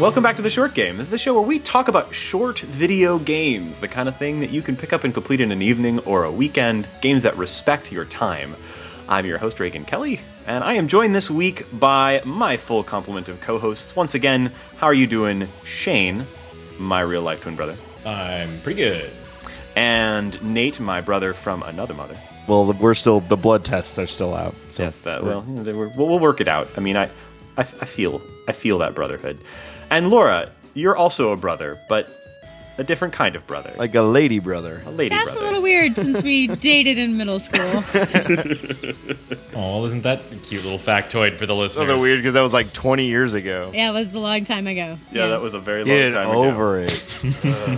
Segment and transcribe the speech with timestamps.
[0.00, 0.96] Welcome back to the Short Game.
[0.96, 4.40] This is the show where we talk about short video games, the kind of thing
[4.40, 7.36] that you can pick up and complete in an evening or a weekend, games that
[7.36, 8.56] respect your time.
[9.10, 13.28] I'm your host, Reagan Kelly, and I am joined this week by my full complement
[13.28, 13.94] of co hosts.
[13.94, 16.24] Once again, how are you doing, Shane,
[16.78, 17.76] my real life twin brother?
[18.06, 19.10] I'm pretty good.
[19.76, 22.16] And Nate, my brother from another mother.
[22.48, 24.54] Well, we're still the blood tests are still out.
[24.70, 26.70] So yes, that well, you know, they were, we'll, we'll work it out.
[26.78, 27.10] I mean, I,
[27.58, 29.36] I, I feel, I feel that brotherhood.
[29.90, 32.08] And Laura, you're also a brother, but
[32.78, 34.80] a different kind of brother, like a lady brother.
[34.86, 35.40] a lady That's brother.
[35.40, 37.84] a little weird since we dated in middle school.
[39.52, 41.76] Oh, isn't that a cute little factoid for the That's listeners?
[41.76, 43.70] a little weird because that was like 20 years ago.
[43.74, 44.96] Yeah, it was a long time ago.
[45.12, 46.10] yeah, that was a very long time ago.
[46.10, 47.04] Get time over it.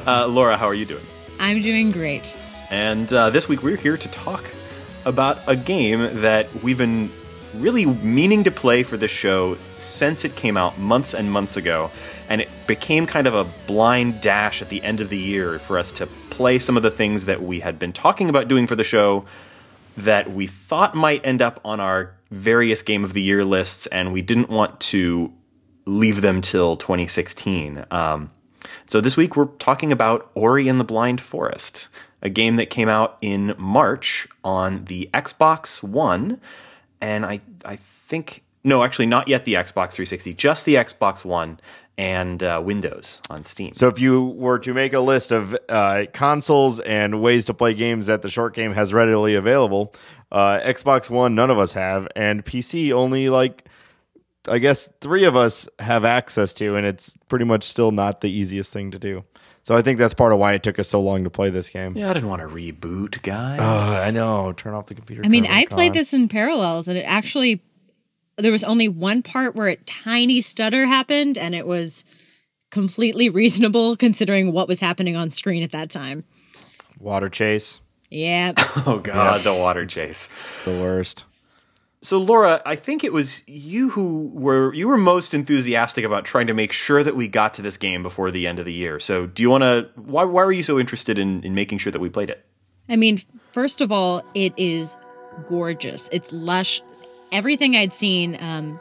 [0.07, 1.03] Uh, Laura, how are you doing?
[1.41, 2.37] I'm doing great.
[2.71, 4.45] And uh, this week we're here to talk
[5.05, 7.11] about a game that we've been
[7.55, 11.91] really meaning to play for this show since it came out months and months ago.
[12.29, 15.79] And it became kind of a blind dash at the end of the year for
[15.79, 18.77] us to play some of the things that we had been talking about doing for
[18.77, 19.27] the show
[19.97, 24.13] that we thought might end up on our various Game of the Year lists, and
[24.13, 25.33] we didn't want to
[25.85, 27.85] leave them till 2016.
[27.91, 28.31] Um,
[28.87, 31.89] so this week we're talking about Ori and the Blind Forest,
[32.23, 36.41] a game that came out in March on the Xbox One,
[37.03, 41.59] and I I think no, actually not yet the Xbox 360, just the Xbox One
[41.99, 43.75] and uh, Windows on Steam.
[43.75, 47.75] So if you were to make a list of uh, consoles and ways to play
[47.75, 49.93] games that the short game has readily available,
[50.31, 53.67] uh, Xbox One none of us have, and PC only like
[54.49, 58.31] I guess three of us have access to, and it's pretty much still not the
[58.31, 59.25] easiest thing to do.
[59.63, 61.69] So I think that's part of why it took us so long to play this
[61.69, 61.97] game.
[61.97, 63.61] yeah, I didn't want to reboot, guys.
[63.61, 64.53] Uh, I know.
[64.53, 65.23] Turn off the computer.
[65.25, 67.63] I mean, I back played this in parallels, and it actually
[68.37, 72.05] there was only one part where a tiny stutter happened, and it was
[72.73, 76.25] completely reasonable considering what was happening on screen at that time.
[76.99, 77.81] water chase.
[78.11, 80.29] Yeah, Oh god, the water chase.
[80.51, 81.25] It's the worst.
[82.05, 86.49] So Laura, I think it was you who were you were most enthusiastic about trying
[86.49, 88.99] to make sure that we got to this game before the end of the year.
[88.99, 91.93] So do you want to why why were you so interested in in making sure
[91.93, 92.45] that we played it?
[92.89, 93.19] I mean,
[93.53, 94.97] first of all, it is
[95.47, 96.09] gorgeous.
[96.11, 96.83] It's lush.
[97.31, 98.81] Everything I'd seen, um,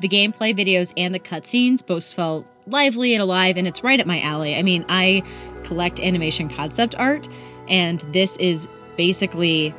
[0.00, 4.06] the gameplay videos and the cutscenes both felt lively and alive, and it's right up
[4.06, 4.54] my alley.
[4.54, 5.22] I mean, I
[5.64, 7.26] collect animation concept art,
[7.68, 9.74] and this is basically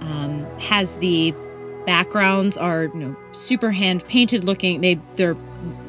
[0.00, 1.32] um, has the
[1.86, 4.80] backgrounds are you know super hand painted looking.
[4.80, 5.34] They they're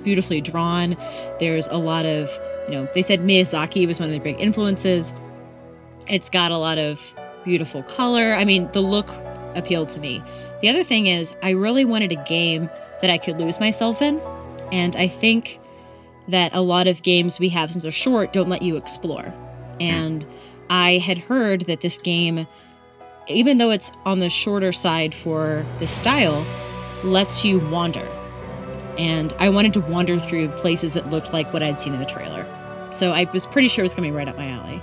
[0.03, 0.95] beautifully drawn.
[1.39, 2.29] There's a lot of
[2.67, 5.13] you know they said Miyazaki was one of their big influences.
[6.07, 7.11] It's got a lot of
[7.43, 8.33] beautiful color.
[8.33, 9.09] I mean, the look
[9.55, 10.23] appealed to me.
[10.61, 12.69] The other thing is, I really wanted a game
[13.01, 14.21] that I could lose myself in.
[14.71, 15.59] And I think
[16.27, 19.23] that a lot of games we have since they're short don't let you explore.
[19.23, 19.81] Hmm.
[19.81, 20.25] And
[20.69, 22.47] I had heard that this game,
[23.29, 26.45] even though it's on the shorter side for the style,
[27.03, 28.07] lets you wander.
[28.97, 32.05] And I wanted to wander through places that looked like what I'd seen in the
[32.05, 32.45] trailer.
[32.91, 34.81] So I was pretty sure it was coming right up my alley.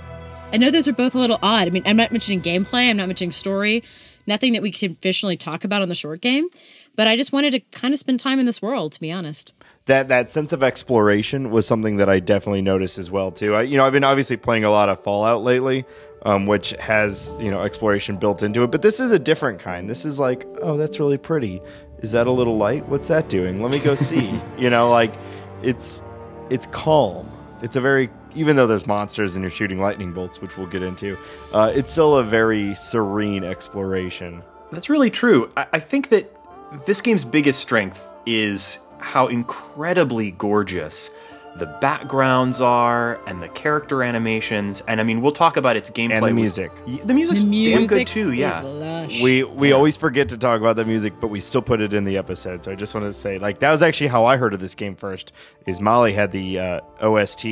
[0.53, 1.67] I know those are both a little odd.
[1.67, 3.83] I mean, I'm not mentioning gameplay, I'm not mentioning story,
[4.25, 6.47] nothing that we can officially talk about on the short game,
[6.95, 9.53] but I just wanted to kind of spend time in this world, to be honest.
[9.87, 13.55] that that sense of exploration was something that I definitely noticed as well too.
[13.55, 15.83] I, you know, I've been obviously playing a lot of Fallout lately,
[16.25, 18.71] um, which has you know exploration built into it.
[18.71, 19.89] But this is a different kind.
[19.89, 21.61] This is like, oh, that's really pretty.
[21.99, 22.85] Is that a little light?
[22.89, 23.61] What's that doing?
[23.61, 24.39] Let me go see.
[24.57, 25.13] you know, like
[25.61, 26.01] it's
[26.49, 27.31] it's calm.
[27.61, 30.83] It's a very even though there's monsters and you're shooting lightning bolts, which we'll get
[30.83, 31.17] into,
[31.53, 34.43] uh, it's still a very serene exploration.
[34.71, 35.49] That's really true.
[35.55, 36.35] I, I think that
[36.85, 41.11] this game's biggest strength is how incredibly gorgeous
[41.57, 44.81] the backgrounds are and the character animations.
[44.87, 46.11] And I mean, we'll talk about its gameplay.
[46.17, 46.71] And the music.
[46.85, 48.29] Y- The music's The damn good too.
[48.31, 48.61] is Yeah.
[48.61, 49.21] lush.
[49.21, 52.03] We we always forget to talk about the music, but we still put it in
[52.03, 52.63] the episode.
[52.63, 54.75] So I just wanted to say, like, that was actually how I heard of this
[54.75, 55.31] game first.
[55.65, 57.45] Is Molly had the uh, OST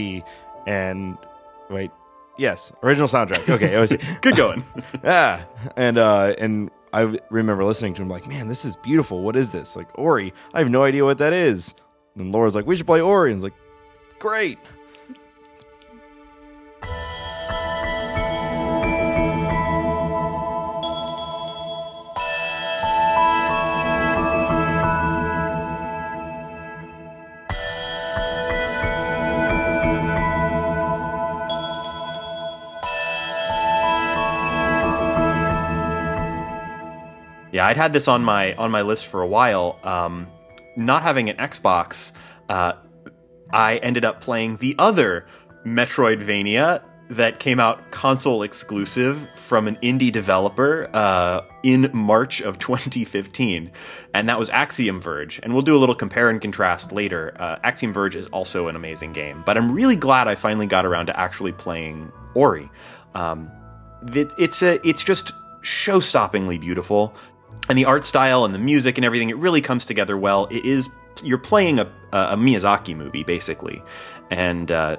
[0.68, 1.18] and
[1.70, 1.92] wait,
[2.38, 3.48] yes, original soundtrack.
[3.50, 3.98] Okay, OST.
[4.22, 4.64] Good going.
[5.04, 5.44] yeah,
[5.78, 9.22] and uh, and I remember listening to him like, man, this is beautiful.
[9.22, 9.76] What is this?
[9.76, 10.34] Like Ori.
[10.54, 11.74] I have no idea what that is.
[12.16, 13.32] And Laura's like, we should play Ori.
[13.32, 13.54] And I was like,
[14.24, 14.58] great.
[37.52, 39.78] Yeah, I'd had this on my on my list for a while.
[39.84, 40.28] Um,
[40.78, 42.14] not having an Xbox,
[42.48, 42.74] uh,
[43.54, 45.26] I ended up playing the other
[45.66, 53.72] Metroidvania that came out console exclusive from an indie developer uh, in March of 2015,
[54.14, 55.40] and that was Axiom Verge.
[55.44, 57.36] And we'll do a little compare and contrast later.
[57.40, 60.86] Uh, Axiom Verge is also an amazing game, but I'm really glad I finally got
[60.86, 62.70] around to actually playing Ori.
[63.14, 63.52] Um,
[64.14, 67.14] it, it's a, it's just show-stoppingly beautiful,
[67.70, 69.30] and the art style and the music and everything.
[69.30, 70.48] It really comes together well.
[70.50, 70.90] It is
[71.24, 73.82] you're playing a, a Miyazaki movie basically,
[74.30, 74.98] and uh,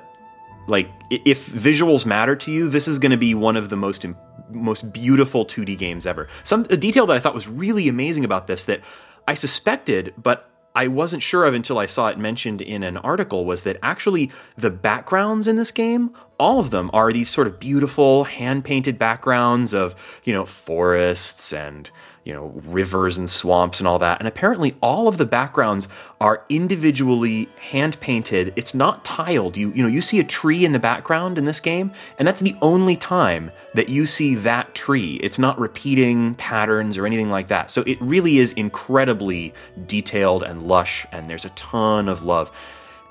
[0.66, 4.06] like if visuals matter to you, this is going to be one of the most
[4.50, 6.28] most beautiful 2D games ever.
[6.44, 8.81] Some a detail that I thought was really amazing about this that
[9.26, 13.44] I suspected, but I wasn't sure of until I saw it mentioned in an article
[13.44, 17.60] was that actually the backgrounds in this game, all of them are these sort of
[17.60, 19.94] beautiful hand painted backgrounds of,
[20.25, 21.90] you know, forests and
[22.24, 24.18] you know, rivers and swamps and all that.
[24.18, 25.88] And apparently all of the backgrounds
[26.20, 28.52] are individually hand painted.
[28.56, 29.56] It's not tiled.
[29.56, 32.40] You you know, you see a tree in the background in this game, and that's
[32.40, 35.14] the only time that you see that tree.
[35.22, 37.70] It's not repeating patterns or anything like that.
[37.70, 39.52] So it really is incredibly
[39.86, 42.50] detailed and lush and there's a ton of love.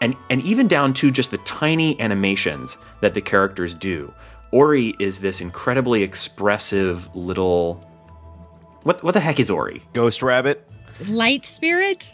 [0.02, 4.12] And and even down to just the tiny animations that the characters do.
[4.52, 7.84] Ori is this incredibly expressive little
[8.84, 9.82] what what the heck is Ori?
[9.94, 10.68] Ghost Rabbit.
[11.08, 12.14] Light spirit.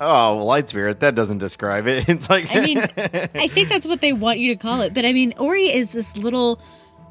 [0.00, 1.00] Oh, light spirit.
[1.00, 2.08] That doesn't describe it.
[2.08, 4.94] It's like I mean, I think that's what they want you to call it.
[4.94, 6.60] But I mean, Ori is this little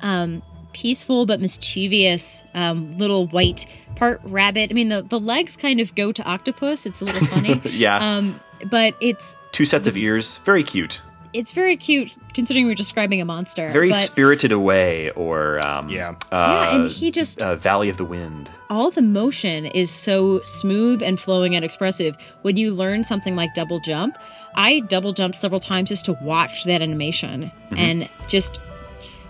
[0.02, 0.42] um,
[0.74, 3.66] peaceful but mischievous um, little white
[3.96, 4.70] part rabbit.
[4.72, 6.86] I mean, the the legs kind of go to octopus.
[6.86, 7.62] It's a little funny.
[7.70, 7.98] yeah.
[8.18, 8.40] Um,
[8.70, 10.38] but it's two sets of ears.
[10.46, 11.02] Very cute
[11.34, 13.70] it's very cute considering we're describing a monster.
[13.70, 17.98] Very but, spirited away, or um, yeah, uh, yeah, and he just uh, Valley of
[17.98, 18.50] the Wind.
[18.70, 22.18] All the motion is so smooth and flowing and expressive.
[22.42, 24.18] When you learn something like double jump,
[24.56, 27.78] I double jumped several times just to watch that animation, mm-hmm.
[27.78, 28.62] and just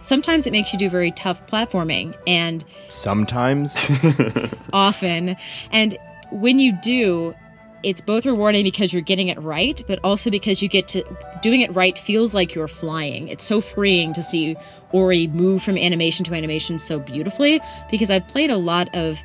[0.01, 3.89] sometimes it makes you do very tough platforming, and sometimes,
[4.73, 5.35] often,
[5.71, 5.97] and
[6.31, 7.35] when you do,
[7.83, 11.03] it's both rewarding because you're getting it right, but also because you get to
[11.41, 13.27] doing it right feels like you're flying.
[13.27, 14.55] It's so freeing to see
[14.91, 19.19] Ori move from animation to animation so beautifully because I've played a lot of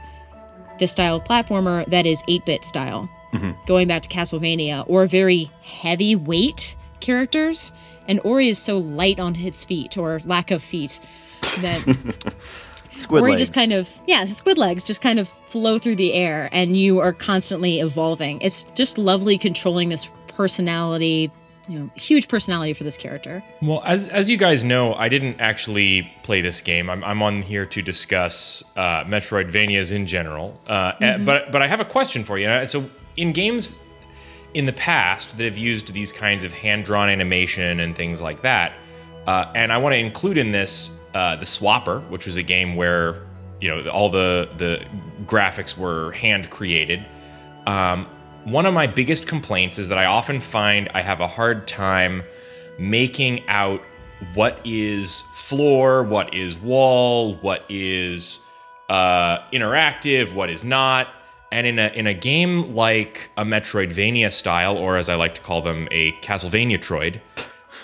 [0.79, 3.53] this style of platformer that is 8 bit style, mm-hmm.
[3.67, 7.73] going back to Castlevania, or very heavyweight characters.
[8.09, 11.01] And Ori is so light on his feet or lack of feet
[11.61, 12.15] that
[12.97, 13.41] Squid or legs.
[13.41, 16.99] just kind of yeah, squid legs just kind of flow through the air, and you
[16.99, 18.41] are constantly evolving.
[18.41, 21.31] It's just lovely controlling this personality,
[21.69, 23.43] you know, huge personality for this character.
[23.61, 26.89] Well, as as you guys know, I didn't actually play this game.
[26.89, 31.25] I'm, I'm on here to discuss uh, Metroidvanias in general, uh, mm-hmm.
[31.25, 32.67] but but I have a question for you.
[32.67, 33.75] So in games
[34.55, 38.43] in the past that have used these kinds of hand drawn animation and things like
[38.43, 38.73] that,
[39.27, 42.77] uh, and I want to include in this uh, the Swapper, which was a game
[42.77, 43.23] where
[43.59, 44.85] you know all the the
[45.25, 47.03] graphics were hand created.
[47.67, 48.07] Um,
[48.45, 52.23] one of my biggest complaints is that I often find I have a hard time
[52.79, 53.81] making out
[54.35, 58.45] what is floor, what is wall, what is
[58.91, 61.09] uh, interactive, what is not.
[61.51, 65.41] And in a in a game like a Metroidvania style, or as I like to
[65.41, 67.23] call them, a Castlevania Troid,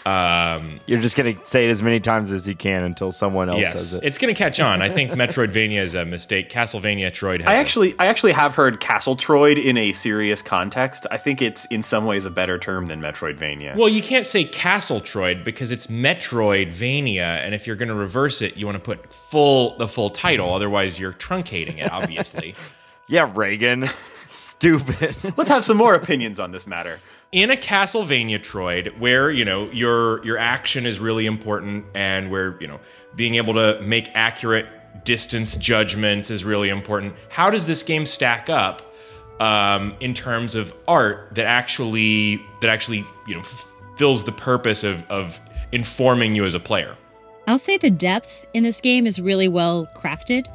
[0.07, 3.61] um, You're just gonna say it as many times as you can until someone else
[3.61, 4.05] yes, says it.
[4.05, 4.83] It's gonna catch on.
[4.83, 6.49] I think Metroidvania is a mistake.
[6.49, 7.47] Castlevania Troid.
[7.47, 11.07] I actually, I actually have heard Castle Troid in a serious context.
[11.11, 13.77] I think it's in some ways a better term than Metroidvania.
[13.77, 18.57] Well, you can't say Castle Troid because it's Metroidvania, and if you're gonna reverse it,
[18.57, 20.53] you want to put full the full title.
[20.53, 21.91] Otherwise, you're truncating it.
[21.91, 22.55] Obviously.
[23.07, 23.87] yeah, Reagan.
[24.27, 25.15] Stupid.
[25.37, 27.01] Let's have some more opinions on this matter
[27.33, 32.57] in a Castlevania Troid where you know your your action is really important and where
[32.61, 32.79] you know
[33.17, 34.67] being able to make accurate
[35.05, 37.15] distance judgments is really important.
[37.31, 38.95] How does this game stack up
[39.41, 44.85] um, in terms of art that actually that actually you know f- fills the purpose
[44.85, 45.41] of of
[45.73, 46.97] informing you as a player?
[47.49, 50.47] I'll say the depth in this game is really well crafted.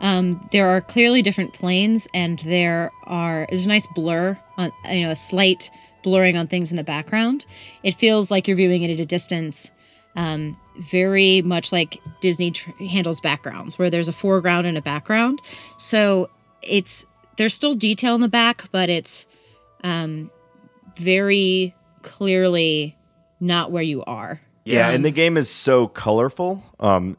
[0.00, 5.02] Um, there are clearly different planes, and there are there's a nice blur on you
[5.02, 5.70] know a slight
[6.04, 7.44] blurring on things in the background.
[7.82, 9.72] It feels like you're viewing it at a distance,
[10.14, 15.40] um, very much like Disney tr- handles backgrounds, where there's a foreground and a background.
[15.78, 16.30] So
[16.62, 17.04] it's
[17.36, 19.26] there's still detail in the back, but it's
[19.82, 20.30] um,
[20.96, 22.96] very clearly
[23.40, 24.40] not where you are.
[24.64, 26.62] Yeah, um, and the game is so colorful.
[26.78, 27.16] Um,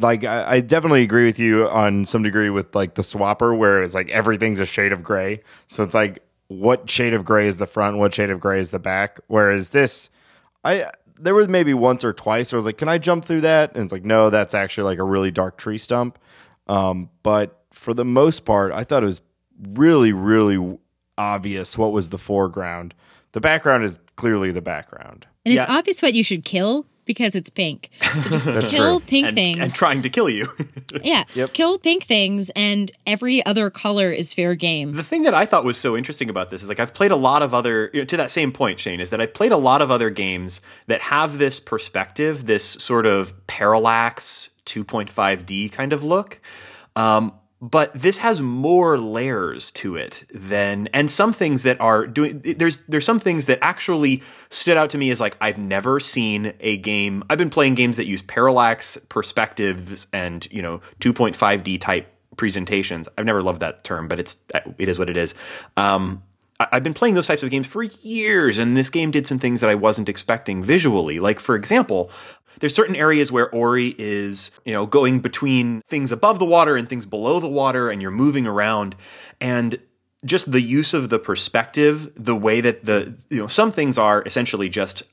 [0.00, 3.82] like I, I, definitely agree with you on some degree with like the swapper where
[3.82, 7.58] it's like everything's a shade of gray so it's like what shade of gray is
[7.58, 9.20] the front, what shade of gray is the back.
[9.28, 10.10] Whereas this,
[10.64, 10.90] I
[11.20, 13.74] there was maybe once or twice where I was like, "Can I jump through that?"
[13.74, 16.18] And it's like, "No, that's actually like a really dark tree stump."
[16.68, 19.20] Um, but for the most part, I thought it was
[19.72, 20.78] really, really
[21.16, 22.94] obvious what was the foreground.
[23.32, 25.26] The background is clearly the background.
[25.44, 25.76] And it's Yeah.
[25.76, 27.90] obvious what you should kill because it's pink.
[28.28, 29.06] So just kill true.
[29.08, 29.58] pink and, things.
[29.58, 30.46] and trying to kill you.
[31.02, 31.24] yeah.
[31.34, 31.52] Yep.
[31.52, 34.92] Kill pink things and every other color is fair game.
[34.92, 37.16] the thing that I thought was so interesting about this is like I've played a
[37.16, 39.56] lot of other you know, to that same point, Shane, is that I've played a
[39.56, 46.02] lot of other games that have this perspective, this sort of parallax 2.5D kind of
[46.02, 46.40] look.
[46.96, 52.40] Um, but this has more layers to it than and some things that are doing
[52.56, 56.52] there's there's some things that actually stood out to me as like I've never seen
[56.60, 62.14] a game I've been playing games that use parallax perspectives and you know 2.5D type
[62.38, 63.08] presentations.
[63.18, 64.36] I've never loved that term, but it's
[64.78, 65.34] it is what it is.
[65.76, 66.22] Um,
[66.60, 69.60] I've been playing those types of games for years, and this game did some things
[69.60, 71.20] that I wasn't expecting visually.
[71.20, 72.10] Like, for example,
[72.58, 76.88] there's certain areas where Ori is, you know, going between things above the water and
[76.88, 78.96] things below the water, and you're moving around,
[79.40, 79.78] and
[80.24, 84.24] just the use of the perspective, the way that the, you know, some things are
[84.26, 85.04] essentially just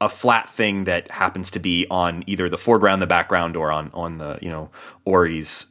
[0.00, 3.92] a flat thing that happens to be on either the foreground, the background, or on
[3.94, 4.70] on the, you know,
[5.04, 5.66] Ori's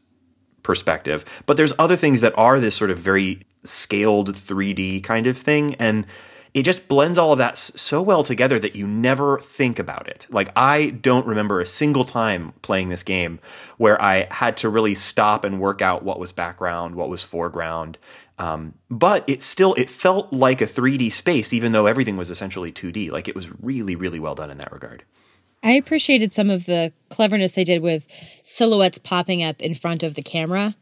[0.64, 1.26] perspective.
[1.46, 5.76] But there's other things that are this sort of very scaled 3D kind of thing.
[5.76, 6.06] And
[6.54, 10.26] it just blends all of that so well together that you never think about it.
[10.30, 13.40] Like, I don't remember a single time playing this game
[13.78, 17.98] where I had to really stop and work out what was background, what was foreground.
[18.40, 22.72] Um, but it still it felt like a 3D space, even though everything was essentially
[22.72, 23.12] 2D.
[23.12, 25.04] Like it was really, really well done in that regard.
[25.62, 28.08] I appreciated some of the cleverness they did with
[28.44, 30.76] silhouettes popping up in front of the camera,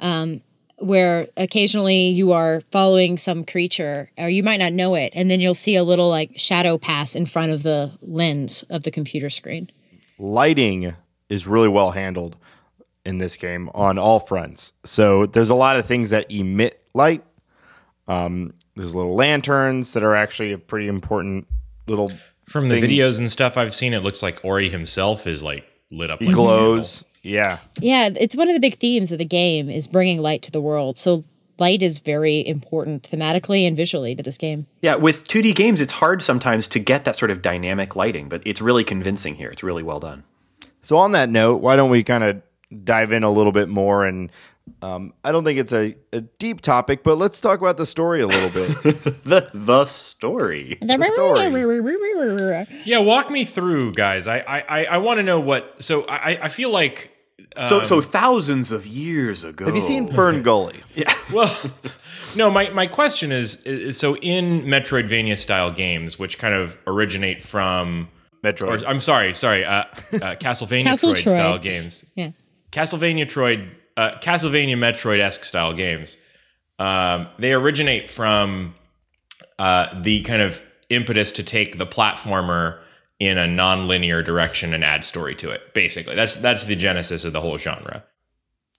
[0.00, 0.40] um,
[0.82, 5.40] where occasionally you are following some creature, or you might not know it, and then
[5.40, 9.30] you'll see a little like shadow pass in front of the lens of the computer
[9.30, 9.70] screen.
[10.18, 10.94] lighting
[11.28, 12.36] is really well handled
[13.04, 14.72] in this game on all fronts.
[14.84, 17.24] So there's a lot of things that emit light.
[18.06, 21.46] Um, there's little lanterns that are actually a pretty important
[21.86, 22.10] little
[22.42, 22.90] From the thing.
[22.90, 26.20] videos and stuff I've seen, it looks like Ori himself is like lit up.
[26.20, 27.04] He like a glows.
[27.22, 27.58] Yeah.
[27.80, 30.60] Yeah, it's one of the big themes of the game is bringing light to the
[30.60, 30.98] world.
[30.98, 31.24] So
[31.58, 34.66] light is very important thematically and visually to this game.
[34.80, 38.42] Yeah, with 2D games, it's hard sometimes to get that sort of dynamic lighting, but
[38.44, 39.50] it's really convincing here.
[39.50, 40.24] It's really well done.
[40.82, 42.42] So on that note, why don't we kind of
[42.84, 44.32] dive in a little bit more and
[44.80, 48.20] um, I don't think it's a, a deep topic, but let's talk about the story
[48.20, 48.72] a little bit.
[49.22, 50.78] The the story.
[50.80, 51.38] The story.
[52.84, 54.26] Yeah, walk me through, guys.
[54.26, 55.82] I I, I, I want to know what.
[55.82, 57.11] So I I feel like
[57.66, 59.66] so so thousands of years ago.
[59.66, 60.80] Have you seen Fern Gully?
[60.94, 61.12] Yeah.
[61.32, 61.56] Well,
[62.36, 62.50] no.
[62.50, 68.08] My my question is, is so in Metroidvania style games, which kind of originate from.
[68.44, 68.82] Metroid.
[68.82, 69.64] Or, I'm sorry, sorry.
[69.64, 72.04] Uh, uh, Castlevania Castle Troid style games.
[72.16, 72.32] Yeah.
[72.72, 76.16] Castlevania Troid, uh, Castlevania Metroid esque style games.
[76.78, 78.74] Um, they originate from
[79.58, 82.80] uh, the kind of impetus to take the platformer
[83.26, 85.74] in a non-linear direction and add story to it.
[85.74, 88.04] Basically, that's that's the genesis of the whole genre.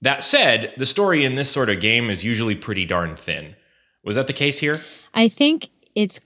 [0.01, 3.55] That said, the story in this sort of game is usually pretty darn thin.
[4.03, 4.81] Was that the case here?
[5.13, 6.19] I think it's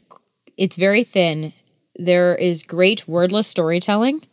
[0.57, 1.53] it's very thin.
[1.95, 4.23] There is great wordless storytelling,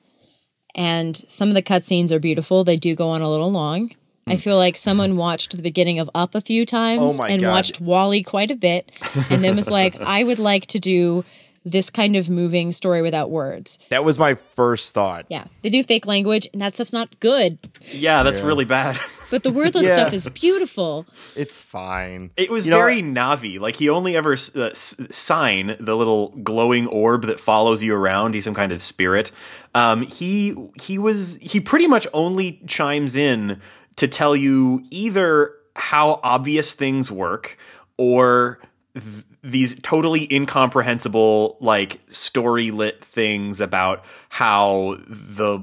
[0.75, 2.65] and some of the cutscenes are beautiful.
[2.65, 3.91] They do go on a little long.
[4.27, 7.51] I feel like someone watched the beginning of Up a few times Oh and God.
[7.53, 8.91] watched WALL-E quite a bit,
[9.29, 11.27] and then was like, I would like to do
[11.65, 13.79] this kind of moving story without words.
[13.89, 15.25] That was my first thought.
[15.29, 17.59] Yeah, they do fake language, and that stuff's not good.
[17.91, 18.99] Yeah, that's really bad.
[19.31, 19.95] But the wordless Yeah.
[19.95, 21.07] stuff is beautiful.
[21.35, 22.31] It's fine.
[22.37, 23.59] It was You know, very Navi.
[23.59, 28.35] Like he only ever uh, s- Sein the little glowing orb that follows you around.
[28.35, 29.33] He's some kind of spirit.
[29.75, 33.61] Um, he he was he pretty much only chimes in
[33.97, 37.57] to tell you either how obvious things work
[37.97, 38.61] or
[38.95, 45.61] th- these totally incomprehensible like story lit things about how the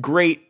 [0.00, 0.42] great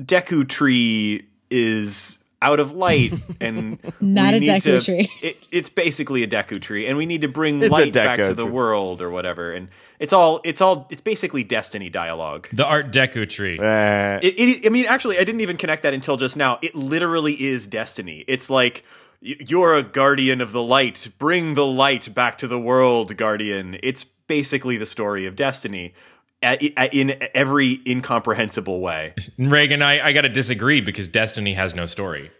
[0.00, 5.10] Deku tree is out of light and Not a need Deku to- tree.
[5.22, 8.32] It, it's basically a Deku tree, and we need to bring It's light back to
[8.34, 8.50] the tree.
[8.52, 9.52] world or whatever.
[9.52, 12.48] And it's all it's all it's basically Destiny dialogue.
[12.52, 13.58] The Art Deco tree.
[13.58, 16.58] Uh, It, it, I mean, actually, I didn't even connect that until just now.
[16.62, 18.24] It literally is Destiny.
[18.26, 21.08] It's like y- you're a guardian of the light.
[21.18, 23.78] Bring the light back to the world, guardian.
[23.82, 25.94] It's basically the story of Destiny
[26.42, 29.14] in every incomprehensible way.
[29.38, 32.30] Reagan, I, I got to disagree because Destiny has no story.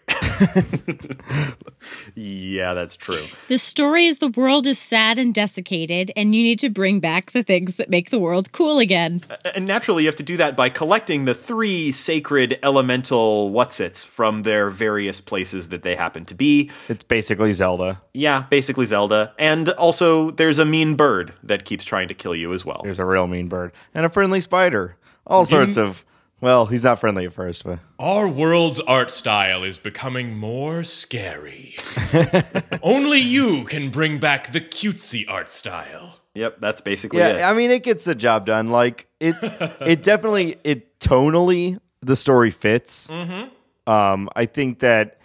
[2.15, 3.23] Yeah, that's true.
[3.49, 7.31] The story is the world is sad and desiccated, and you need to bring back
[7.33, 9.23] the things that make the world cool again.
[9.55, 14.43] And naturally, you have to do that by collecting the three sacred elemental whatsits from
[14.43, 16.71] their various places that they happen to be.
[16.89, 18.03] It's basically Zelda.
[18.13, 19.33] Yeah, basically Zelda.
[19.39, 22.81] And also, there's a mean bird that keeps trying to kill you as well.
[22.83, 24.97] There's a real mean bird and a friendly spider.
[25.27, 26.05] All sorts of.
[26.41, 31.77] Well, he's not friendly at first, but Our world's art style is becoming more scary.
[32.83, 36.19] Only you can bring back the cutesy art style.
[36.35, 37.43] Yep, that's basically yeah, it.
[37.43, 38.69] I mean, it gets the job done.
[38.69, 39.37] Like it,
[39.81, 43.09] it definitely it tonally the story fits.
[43.09, 43.91] Mm-hmm.
[43.93, 45.19] Um, I think that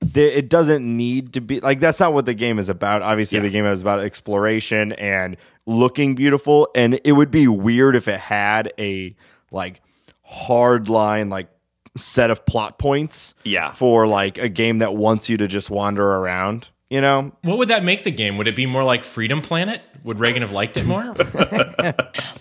[0.00, 3.02] there, it doesn't need to be like that's not what the game is about.
[3.02, 3.42] Obviously, Yeah.
[3.42, 8.20] the game is about exploration and looking beautiful, and it would be weird if it
[8.20, 9.14] had a
[9.52, 9.80] like
[10.22, 11.48] hard line like
[11.96, 13.34] set of plot points.
[13.44, 13.72] Yeah.
[13.72, 16.68] for like a game that wants you to just wander around.
[16.90, 18.36] You know, What would that make the game?
[18.36, 19.80] Would it be more like Freedom Planet?
[20.04, 21.14] Would Reagan have liked it more?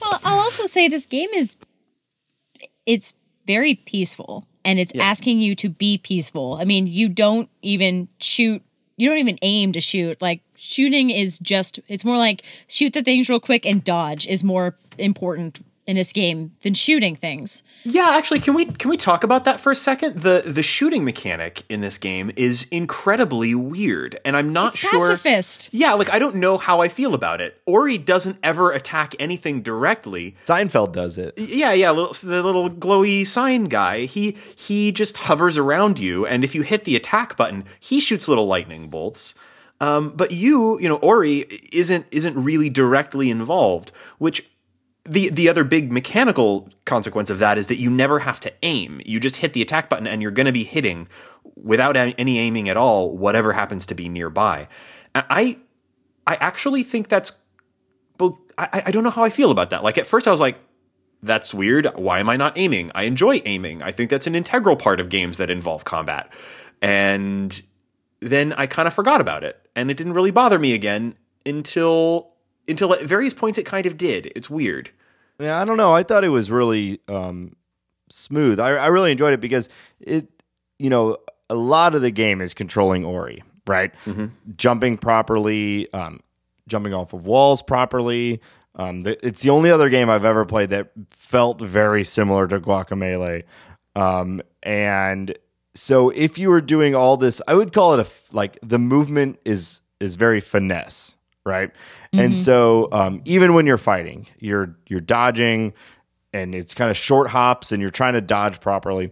[0.02, 1.56] Well, I'll also say this game is
[2.86, 3.14] it's
[3.48, 6.58] very peaceful and it's asking you to be peaceful.
[6.60, 8.62] I mean, you don't even shoot
[8.98, 10.22] you don't even aim to shoot.
[10.22, 14.44] Like shooting is just it's more like shoot the things real quick and dodge is
[14.44, 17.64] more important in this game than shooting things.
[17.84, 20.20] Yeah, actually, can we can we talk about that for a second?
[20.20, 25.10] The the shooting mechanic in this game is incredibly weird, and I'm not It's sure.
[25.10, 25.70] pacifist.
[25.72, 27.62] Yeah, like I don't know how I feel about it.
[27.66, 30.36] Ori doesn't ever attack anything directly.
[30.46, 31.38] Seinfeld does it.
[31.38, 34.06] Yeah, yeah, little, the little glowy Sein guy.
[34.06, 38.28] He he just hovers around you, and if you hit the attack button, he shoots
[38.28, 39.34] little lightning bolts.
[39.80, 41.40] Um, but you, you know, Ori
[41.74, 44.48] isn't isn't really directly involved, which
[45.06, 49.02] the the other big mechanical consequence of that is that you never have to aim.
[49.06, 51.08] You just hit the attack button and you're going to be hitting
[51.56, 54.68] without any aiming at all whatever happens to be nearby.
[55.16, 55.58] And I
[56.28, 57.34] I actually think that's
[58.20, 59.84] well I I don't know how I feel about that.
[59.84, 60.60] Like at first I was like
[61.24, 61.88] that's weird.
[61.96, 62.92] Why am I not aiming?
[62.96, 63.82] I enjoy aiming.
[63.84, 66.32] I think that's an integral part of games that involve combat.
[66.82, 67.62] And
[68.20, 72.34] then I kind of forgot about it and it didn't really bother me again until
[72.68, 74.32] until at various points it kind of did.
[74.36, 74.92] It's weird.
[75.42, 75.94] Yeah, I don't know.
[75.94, 77.56] I thought it was really um,
[78.10, 78.60] smooth.
[78.60, 80.28] I, I really enjoyed it because it,
[80.80, 81.18] you know,
[81.50, 83.92] a lot of the game is controlling Ori, right?
[84.56, 86.20] Jumping properly, um,
[86.68, 88.40] jumping off of walls properly.
[88.76, 92.60] Um, th- it's the only other game I've ever played that felt very similar to
[92.60, 93.44] Guacamelee.
[93.96, 95.38] Um, and
[95.76, 98.80] so if you were doing all this, I would call it a f- like the
[98.80, 101.72] movement is is very finesse, right?
[102.14, 105.74] And so um, even when you're fighting, you're you're dodging,
[106.34, 109.12] and it's kind of short hops, and you're trying to dodge properly.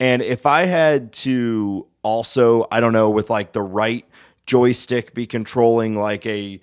[0.00, 4.06] And if I had to also, I don't know, with like the right
[4.46, 6.60] joystick, be controlling like a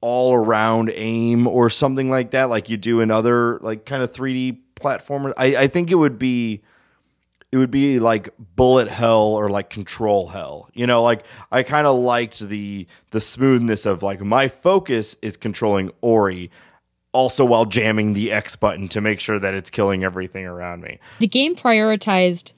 [0.00, 4.12] all around aim or something like that, like you do in other like kind of
[4.12, 6.62] 3D platformers, I, I think it would be
[7.52, 10.70] it would be like bullet hell or like control hell.
[10.72, 15.36] You know, like I kind of liked the the smoothness of like my focus is
[15.36, 16.50] controlling Ori
[17.12, 20.98] also while jamming the X button to make sure that it's killing everything around me.
[21.18, 22.54] the game prioritized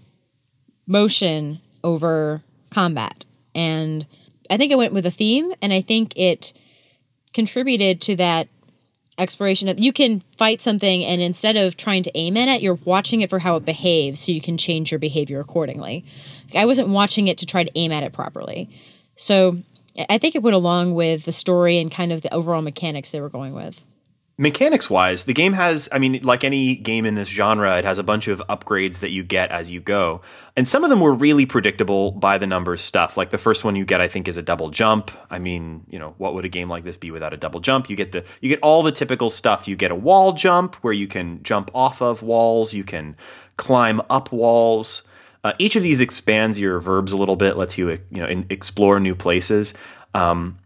[0.86, 4.06] motion over combat and
[4.50, 6.52] i think it went with a theme and i think it
[7.32, 8.48] contributed to that
[9.18, 12.78] exploration of you can fight something and instead of trying to aim at it you're
[12.84, 16.04] watching it for how it behaves so you can change your behavior accordingly.
[16.46, 18.68] Like, i wasn't watching it to try to aim at it properly.
[19.16, 19.58] So
[19.98, 23.10] I- i think it went along with the story and kind of the overall mechanics
[23.10, 23.82] they were going with
[24.36, 27.98] Mechanics wise, the game has, I mean, like any game in this genre, it has
[27.98, 30.22] a bunch of upgrades that you get as you go.
[30.56, 33.16] And some of them were really predictable by the numbers stuff.
[33.16, 35.12] Like the first one you get, I think, is a double jump.
[35.30, 37.88] I mean, you know, what would a game like this be without a double jump?
[37.88, 39.68] You get the, you get all the typical stuff.
[39.68, 42.74] You get a wall jump where you can jump off of walls.
[42.74, 43.16] You can
[43.56, 45.04] climb up walls.
[45.44, 48.46] Uh, each of these expands your verbs a little bit, lets you, you know, in,
[48.50, 49.74] explore new places.
[50.12, 50.58] Um,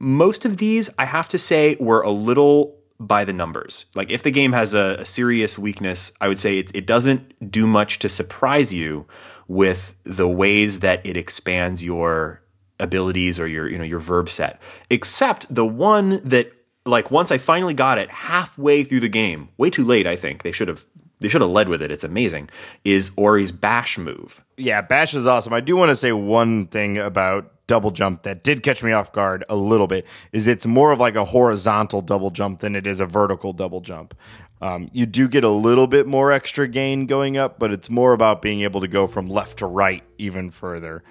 [0.00, 3.86] most of these, I have to say, were a little by the numbers.
[3.94, 7.50] Like if the game has a, a serious weakness, I would say it, it doesn't
[7.50, 9.06] do much to surprise you
[9.48, 12.42] with the ways that it expands your
[12.78, 14.60] abilities or your you know your verb set.
[14.90, 16.52] Except the one that
[16.84, 20.42] like once I finally got it halfway through the game, way too late, I think.
[20.42, 20.84] They should have
[21.20, 21.90] they should have led with it.
[21.90, 22.50] It's amazing.
[22.84, 24.44] Is Ori's bash move.
[24.56, 25.52] Yeah, Bash is awesome.
[25.52, 29.12] I do want to say one thing about double jump that did catch me off
[29.12, 32.86] guard a little bit is it's more of like a horizontal double jump than it
[32.86, 34.14] is a vertical double jump.
[34.62, 38.12] Um, you do get a little bit more extra gain going up, but it's more
[38.12, 41.02] about being able to go from left to right even further.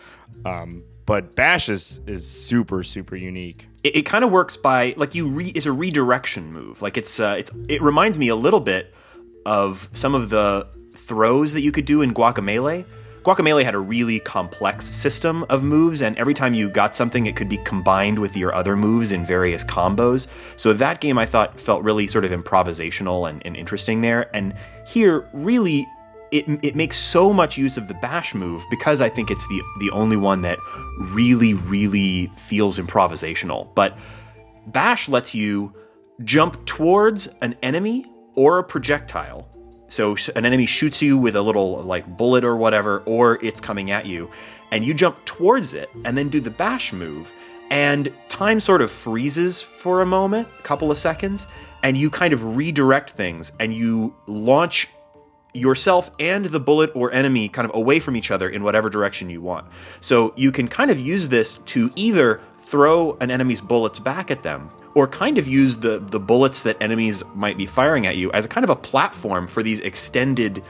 [0.45, 3.67] Um, but bash is is super super unique.
[3.83, 6.81] It, it kind of works by like you re, is a redirection move.
[6.81, 8.95] Like it's uh, it's it reminds me a little bit
[9.45, 12.85] of some of the throws that you could do in Guacamelee.
[13.25, 17.35] Guacamelee had a really complex system of moves, and every time you got something, it
[17.35, 20.27] could be combined with your other moves in various combos.
[20.57, 24.29] So that game I thought felt really sort of improvisational and, and interesting there.
[24.35, 24.53] And
[24.85, 25.87] here, really,
[26.29, 29.59] it, it makes so much use of the bash move because I think it's the
[29.79, 30.59] the only one that
[31.15, 33.73] really, really feels improvisational.
[33.73, 33.97] But
[34.67, 35.73] bash lets you
[36.23, 39.49] jump towards an enemy or a projectile
[39.95, 43.91] so an enemy shoots you with a little like bullet or whatever, or it's coming
[43.91, 44.29] at you,
[44.71, 47.33] and you jump towards it and then do the bash move,
[47.69, 51.47] and time sort of freezes for a moment, a couple of seconds,
[51.81, 54.89] and you kind of redirect things and you launch
[55.53, 59.29] yourself and the bullet or enemy kind of away from each other in whatever direction
[59.29, 59.65] you want.
[60.01, 64.43] So you can kind of use this to either throw an enemy's bullets back at
[64.43, 68.31] them or kind of use the the bullets that enemies might be firing at you
[68.31, 70.63] as a kind of a platform for these extended,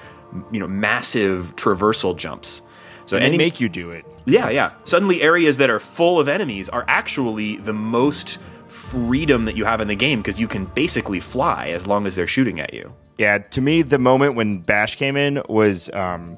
[0.51, 2.61] you know, massive traversal jumps.
[3.05, 4.05] So and any, make you do it.
[4.25, 4.71] Yeah, yeah.
[4.83, 9.79] Suddenly, areas that are full of enemies are actually the most freedom that you have
[9.79, 12.93] in the game because you can basically fly as long as they're shooting at you.
[13.17, 16.37] Yeah, to me, the moment when Bash came in was um,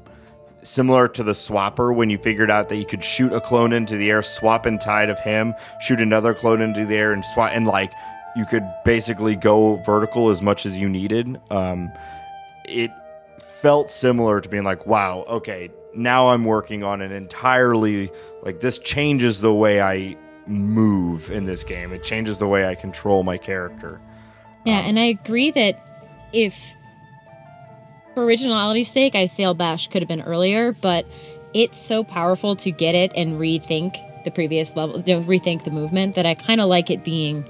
[0.68, 3.98] similar to the swapper when you figured out that you could shoot a clone into
[3.98, 7.52] the air, swap and tide of him, shoot another clone into the air, and swap,
[7.54, 7.92] and like
[8.36, 11.40] you could basically go vertical as much as you needed.
[11.50, 11.92] Um,
[12.66, 12.92] it
[13.62, 18.12] felt similar to being like, wow, okay, now I'm working on an entirely
[18.44, 21.92] like this changes the way I move in this game.
[21.92, 24.00] It changes the way I control my character.
[24.66, 25.84] Yeah, um, and I agree that
[26.34, 26.76] if
[28.24, 31.06] originality's sake, I feel Bash could have been earlier, but
[31.54, 35.72] it's so powerful to get it and rethink the previous level, you know, rethink the
[35.72, 37.46] movement that I kind of like it being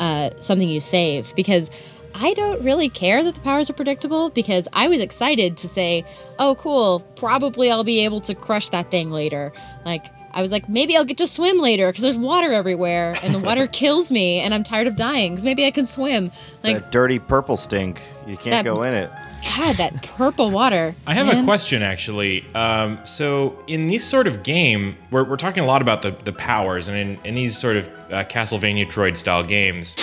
[0.00, 1.70] uh, something you save because
[2.14, 6.04] I don't really care that the powers are predictable because I was excited to say,
[6.38, 9.52] oh, cool, probably I'll be able to crush that thing later.
[9.84, 13.34] Like, I was like, maybe I'll get to swim later because there's water everywhere and
[13.34, 15.32] the water kills me and I'm tired of dying.
[15.32, 16.30] because maybe I can swim.
[16.62, 18.00] Like that dirty purple stink.
[18.26, 19.10] You can't that, go in it.
[19.44, 20.94] God, that purple water.
[21.06, 21.42] I have man.
[21.42, 22.44] a question actually.
[22.54, 26.32] Um, so in this sort of game, we're, we're talking a lot about the, the
[26.32, 29.96] powers, and in, in these sort of uh, Castlevania Troid style games,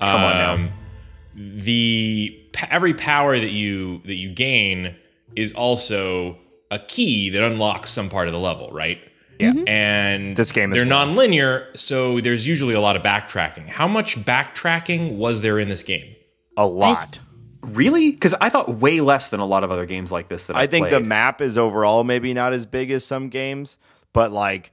[0.00, 0.52] come um, on now.
[0.52, 0.72] Um,
[1.34, 2.38] the
[2.70, 4.94] every power that you that you gain
[5.36, 6.38] is also
[6.70, 8.98] a key that unlocks some part of the level, right?
[9.38, 9.50] Yeah.
[9.50, 9.68] Mm-hmm.
[9.68, 11.06] And this game they're well.
[11.06, 13.68] non-linear, so there's usually a lot of backtracking.
[13.68, 16.14] How much backtracking was there in this game?
[16.56, 17.18] A lot.
[17.62, 18.10] Really?
[18.10, 20.62] Because I thought way less than a lot of other games like this that I,
[20.62, 20.94] I think played.
[20.94, 23.78] the map is overall maybe not as big as some games,
[24.12, 24.72] but like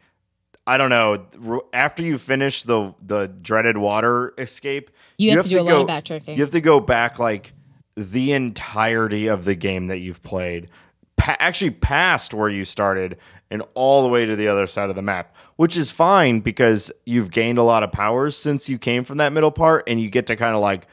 [0.69, 1.25] I don't know.
[1.73, 5.61] After you finish the the dreaded water escape, you, you have, have, to do to
[5.61, 6.35] a go, lot of backtracking.
[6.35, 7.53] You have to go back like
[7.95, 10.69] the entirety of the game that you've played,
[11.17, 13.17] pa- actually past where you started
[13.49, 16.91] and all the way to the other side of the map, which is fine because
[17.05, 20.09] you've gained a lot of powers since you came from that middle part, and you
[20.09, 20.87] get to kind of like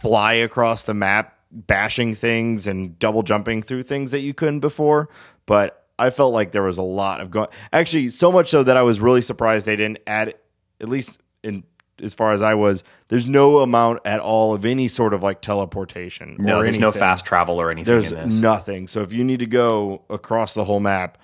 [0.00, 5.08] fly across the map bashing things and double jumping through things that you couldn't before.
[5.46, 7.48] But I felt like there was a lot of going.
[7.72, 10.34] Actually, so much so that I was really surprised they didn't add,
[10.80, 11.64] at least in
[12.02, 12.84] as far as I was.
[13.08, 16.36] There's no amount at all of any sort of like teleportation.
[16.38, 16.80] No, there's anything.
[16.80, 18.00] no fast travel or anything.
[18.00, 18.88] There's nothing.
[18.88, 21.18] So if you need to go across the whole map,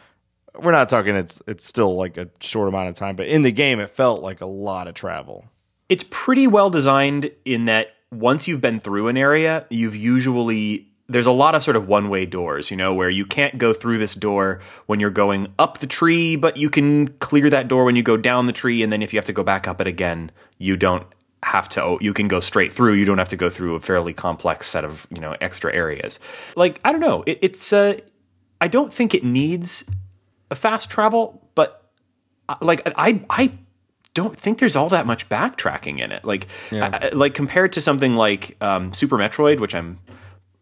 [0.59, 1.17] we're not talking.
[1.17, 4.23] It's it's still like a short amount of time, but in the game, it felt
[4.23, 5.51] like a lot of travel.
[5.89, 11.27] It's pretty well designed in that once you've been through an area, you've usually there's
[11.27, 13.99] a lot of sort of one way doors, you know, where you can't go through
[13.99, 17.97] this door when you're going up the tree, but you can clear that door when
[17.97, 18.83] you go down the tree.
[18.83, 21.07] And then if you have to go back up it again, you don't
[21.43, 22.95] have to, oh, you can go straight through.
[22.95, 26.21] You don't have to go through a fairly complex set of, you know, extra areas.
[26.57, 27.25] Like, I don't know.
[27.27, 27.99] It, it's, uh,
[28.61, 29.85] I don't think it needs
[30.51, 31.91] a fast travel, but
[32.49, 33.53] uh, like, I, I
[34.15, 36.25] don't think there's all that much backtracking in it.
[36.25, 37.01] Like, yeah.
[37.03, 39.99] I, like compared to something like um, Super Metroid, which I'm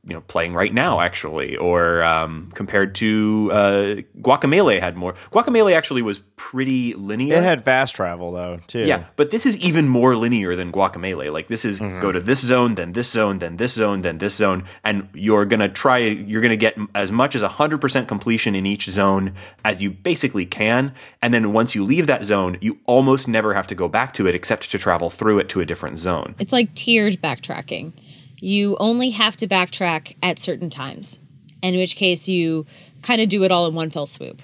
[0.04, 5.14] you know playing right now actually or um, compared to uh, Guacamelee had more.
[5.30, 7.34] Guacamole actually was pretty linear.
[7.34, 8.86] It had fast travel though too.
[8.86, 12.00] Yeah but this is even more linear than guacamole like this is mm-hmm.
[12.00, 15.44] go to this zone then this zone then this zone then this zone and you're
[15.44, 19.34] gonna try you're gonna get as much as 100% completion in each zone
[19.64, 23.66] as you basically can and then once you leave that zone you almost never have
[23.66, 26.34] to go back to it except to travel through it to a different zone.
[26.38, 27.92] It's like tiered backtracking
[28.40, 31.18] you only have to backtrack at certain times,
[31.62, 32.64] in which case you
[33.02, 34.40] kind of do it all in one fell swoop.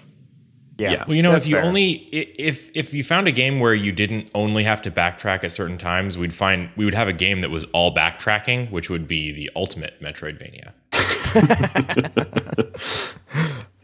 [0.78, 0.90] Yeah.
[0.92, 1.04] Yeah.
[1.06, 1.64] Well, you know, That's if you fair.
[1.64, 5.50] only if if you found a game where you didn't only have to backtrack at
[5.52, 9.08] certain times, we'd find we would have a game that was all backtracking, which would
[9.08, 10.72] be the ultimate Metroidvania.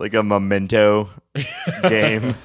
[0.00, 1.08] Like a memento
[1.82, 2.34] game.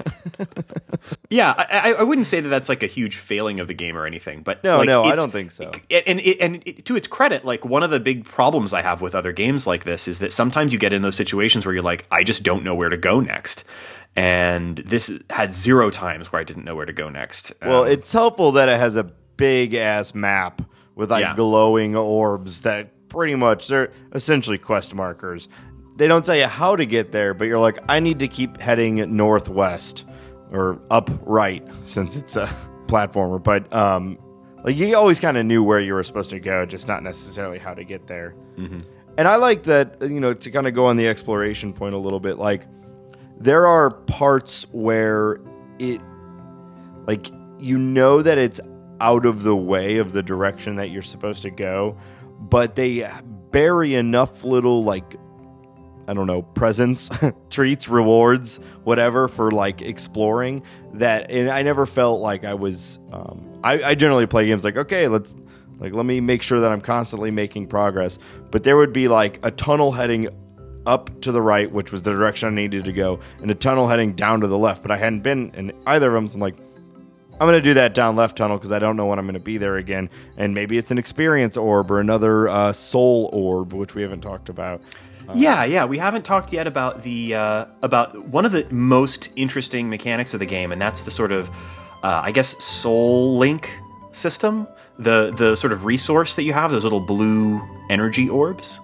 [1.30, 3.96] Yeah, I, I, I wouldn't say that that's like a huge failing of the game
[3.96, 5.70] or anything, but No, like, no, I don't think so.
[5.88, 8.82] it- and it, and it, to its credit, like one of the big problems I
[8.82, 11.74] have with other games like this is that sometimes you get in those situations where
[11.74, 13.64] you're like, I just don't know where to go next,
[14.14, 17.52] and this had zero times where I didn't know where to go next.
[17.62, 19.04] Well, Um, it's helpful that it has a
[19.36, 20.62] big ass map
[20.94, 21.34] with like Yeah.
[21.36, 25.48] glowing orbs that pretty much they're essentially quest markers.
[25.96, 28.60] They don't tell you how to get there, but you're like, I need to keep
[28.60, 30.04] heading northwest
[30.50, 32.54] or up right since it's a
[32.86, 33.42] platformer.
[33.42, 34.18] But um,
[34.62, 37.58] like you always kind of knew where you were supposed to go, just not necessarily
[37.58, 38.34] how to get there.
[39.18, 41.98] And I like that, you know, to kind of go on the exploration point a
[41.98, 42.36] little bit.
[42.38, 42.66] Like,
[43.38, 45.40] there are parts where
[45.78, 46.00] it
[47.06, 48.60] like you know that it's
[49.00, 51.96] out of the way of the direction that you're supposed to go
[52.40, 53.06] but they
[53.50, 55.16] bury enough little like
[56.06, 57.10] i don't know presents
[57.50, 63.60] treats rewards whatever for like exploring that and i never felt like i was um,
[63.62, 65.34] I, I generally play games like okay let's
[65.78, 68.18] like let me make sure that i'm constantly making progress
[68.50, 70.28] but there would be like a tunnel heading
[70.86, 73.88] up to the right, which was the direction I needed to go, and a tunnel
[73.88, 74.82] heading down to the left.
[74.82, 76.28] But I hadn't been in either of them.
[76.28, 76.56] So I'm like,
[77.32, 79.34] I'm going to do that down left tunnel because I don't know when I'm going
[79.34, 80.08] to be there again.
[80.38, 84.48] And maybe it's an experience orb or another uh, soul orb, which we haven't talked
[84.48, 84.80] about.
[85.34, 89.88] Yeah, yeah, we haven't talked yet about the uh, about one of the most interesting
[89.90, 91.48] mechanics of the game, and that's the sort of,
[92.02, 93.80] uh, I guess, soul link
[94.12, 94.66] system.
[94.98, 98.80] The the sort of resource that you have, those little blue energy orbs.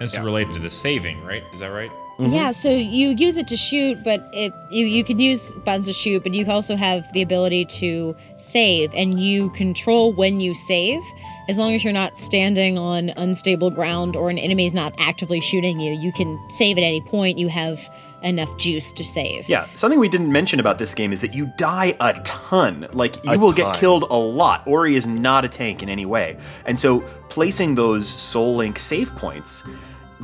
[0.00, 1.44] This is related to the saving, right?
[1.52, 1.90] Is that right?
[2.18, 5.92] Yeah, so you use it to shoot, but it you, you can use buttons to
[5.92, 11.02] shoot, but you also have the ability to save, and you control when you save.
[11.48, 15.78] As long as you're not standing on unstable ground or an enemy's not actively shooting
[15.78, 17.36] you, you can save at any point.
[17.38, 17.86] You have
[18.22, 19.46] enough juice to save.
[19.46, 22.86] Yeah, something we didn't mention about this game is that you die a ton.
[22.94, 23.72] Like you A will ton.
[23.72, 24.66] get killed a lot.
[24.66, 29.14] Ori is not a tank in any way, and so placing those soul link save
[29.14, 29.62] points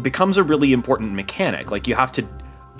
[0.00, 1.70] becomes a really important mechanic.
[1.70, 2.26] Like you have to,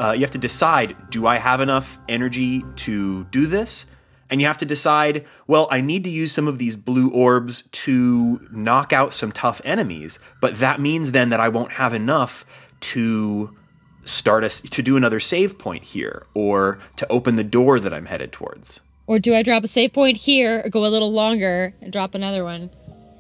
[0.00, 3.84] uh, you have to decide: Do I have enough energy to do this?
[4.30, 7.62] And you have to decide, well, I need to use some of these blue orbs
[7.72, 12.44] to knock out some tough enemies, but that means then that I won't have enough
[12.80, 13.56] to
[14.04, 18.06] start us to do another save point here or to open the door that I'm
[18.06, 18.80] headed towards.
[19.06, 22.14] Or do I drop a save point here, or go a little longer and drop
[22.14, 22.70] another one?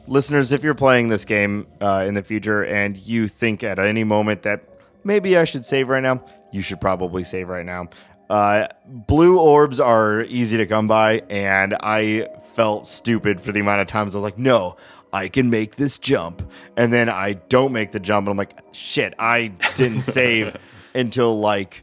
[0.06, 4.04] Listeners, if you're playing this game uh, in the future and you think at any
[4.04, 4.62] moment that
[5.02, 7.88] maybe I should save right now, you should probably save right now.
[8.30, 13.80] Uh, blue orbs are easy to come by, and I felt stupid for the amount
[13.80, 14.76] of times I was like, no,
[15.12, 16.48] I can make this jump.
[16.76, 20.56] And then I don't make the jump, and I'm like, shit, I didn't save
[20.94, 21.82] until like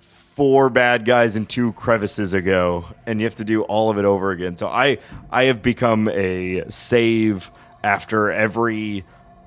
[0.00, 4.04] four bad guys and two crevices ago and you have to do all of it
[4.04, 4.98] over again so i
[5.30, 7.52] i have become a save
[7.84, 9.04] after every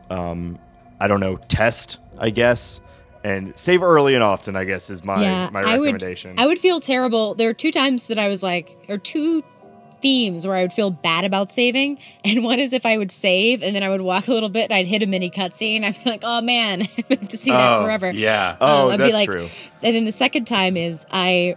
[0.09, 0.57] um
[1.01, 2.79] i don't know test i guess
[3.27, 5.85] and save early and often i guess is my yeah, my I would.
[5.93, 7.35] recommendation I would feel terrible.
[7.35, 9.43] There are two times that I was like, or two
[9.99, 13.63] themes where I would feel bad about saving, and one is if I would save
[13.63, 15.83] and then I would walk a little bit and I'd hit a mini cutscene.
[15.83, 18.11] I'd be like, oh man, I have to see that forever.
[18.11, 18.57] Yeah.
[18.61, 19.49] oh Um, I'd be that's like- true
[19.81, 21.55] And then the second time is I,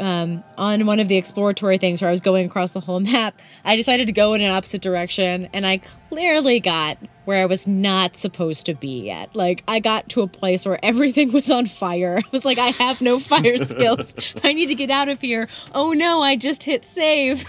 [0.00, 3.40] um, on one of the exploratory things where I was going across the whole map,
[3.64, 7.68] I decided to go in an opposite direction, and I clearly got where I was
[7.68, 9.34] not supposed to be yet.
[9.36, 12.18] Like I got to a place where everything was on fire.
[12.18, 14.34] I was like, I have no fire skills.
[14.42, 15.48] I need to get out of here.
[15.74, 17.44] Oh no, I just hit save.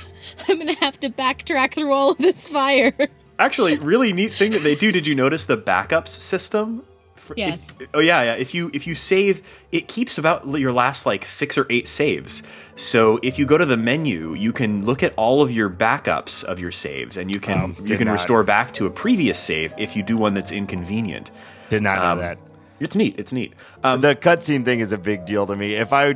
[0.47, 2.93] I'm gonna have to backtrack through all of this fire.
[3.39, 4.91] Actually, really neat thing that they do.
[4.91, 6.83] Did you notice the backups system?
[7.21, 7.75] For- Yes.
[7.79, 8.33] if- oh yeah, yeah.
[8.33, 12.41] If you if you save, it keeps about your last like six or eight saves.
[12.75, 16.43] So if you go to the menu, you can look at all of your backups
[16.43, 18.13] of your saves, and you can Oh, you can not.
[18.13, 21.29] restore back to a previous save if you do one that's inconvenient.
[21.69, 22.37] did not know Um, that
[22.79, 23.15] It's neat.
[23.19, 23.53] It's neat.
[23.83, 26.15] Um, the cutscene thing is a big deal to me if i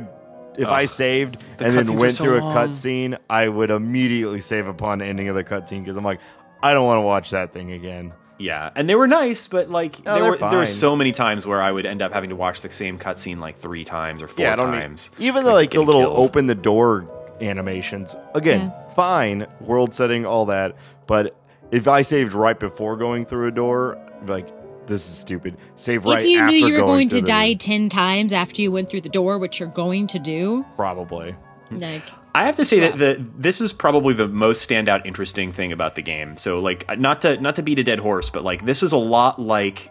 [0.58, 4.66] if I saved The and then went so through a cutscene, I would immediately save
[4.66, 6.18] upon the ending of the cutscene because I'm like,
[6.62, 8.12] I don't want to watch that thing again.
[8.38, 11.12] Yeah, and they were nice, but like No, there they're were there were so many
[11.12, 14.20] times where I would end up having to watch the same cutscene like three times
[14.22, 15.10] or four yeah, I don't need- times.
[15.18, 16.16] even though like the little killed.
[16.16, 17.08] open the door
[17.40, 21.34] animations, again, fine, world setting, all that, but
[21.70, 24.46] if I saved right before going through a door, like
[24.86, 25.56] this is stupid.
[25.76, 28.32] Save right if you after knew you were going through to the- die 10 times
[28.32, 31.34] after you went through the door, which you're going to do, probably.
[31.72, 32.02] like,
[32.36, 35.94] I have to say that the this is probably the most standout interesting thing about
[35.94, 36.36] the game.
[36.36, 38.98] So like not to not to beat a dead horse, but like this was a
[38.98, 39.90] lot like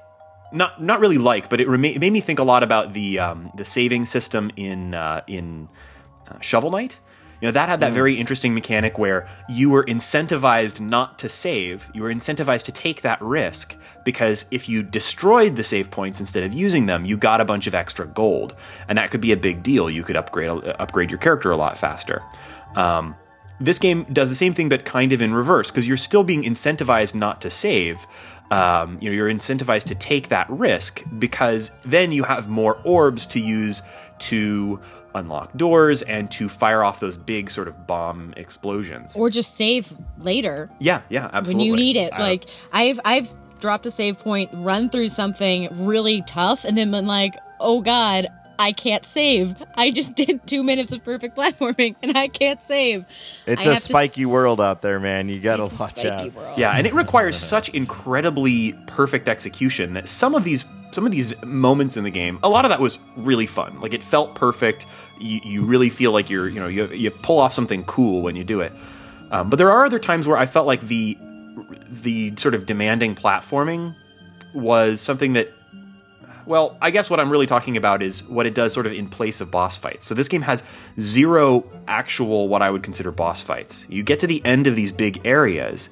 [0.53, 3.49] not not really like, but it, it made me think a lot about the um,
[3.55, 5.69] the saving system in uh, in
[6.29, 6.99] uh, Shovel Knight.
[7.41, 11.89] You know that had that very interesting mechanic where you were incentivized not to save.
[11.93, 16.43] You were incentivized to take that risk because if you destroyed the save points instead
[16.43, 18.55] of using them, you got a bunch of extra gold,
[18.87, 19.89] and that could be a big deal.
[19.89, 22.23] You could upgrade upgrade your character a lot faster.
[22.75, 23.15] Um,
[23.59, 26.43] this game does the same thing, but kind of in reverse, because you're still being
[26.43, 28.05] incentivized not to save.
[28.51, 33.25] Um, you know, you're incentivized to take that risk because then you have more orbs
[33.27, 33.81] to use
[34.19, 34.79] to
[35.15, 39.15] unlock doors and to fire off those big sort of bomb explosions.
[39.15, 41.55] or just save later yeah, yeah, absolutely.
[41.55, 42.13] when you need it.
[42.13, 46.91] I- Like, I've, I've dropped a save point, run through something really tough, and then
[46.91, 48.27] been like, oh God,
[48.59, 49.53] I can't save.
[49.75, 53.05] I just did two minutes of perfect platforming and I can't save.
[53.45, 55.27] It's I a have to s- spiky world out there, man.
[55.29, 56.33] You gotta It's a watch spiky out.
[56.33, 56.57] world.
[56.57, 61.33] Yeah, and it requires such incredibly perfect execution that some of these some of these
[61.43, 63.81] moments in the game, a lot of that was really fun.
[63.81, 64.85] Like it felt perfect.
[65.19, 68.35] You, you really feel like you're you know you you pull off something cool when
[68.35, 68.73] you do it.
[69.31, 71.17] Um, but there are other times where I felt like the
[71.89, 73.95] the sort of demanding platforming
[74.53, 75.49] was something that
[76.45, 79.09] well, I guess what I'm really talking about is what it does sort of in
[79.09, 80.05] place of boss fights.
[80.05, 80.63] So this game has
[80.99, 83.87] zero actual what I would consider boss fights.
[83.89, 85.89] You get to the end of these big areas.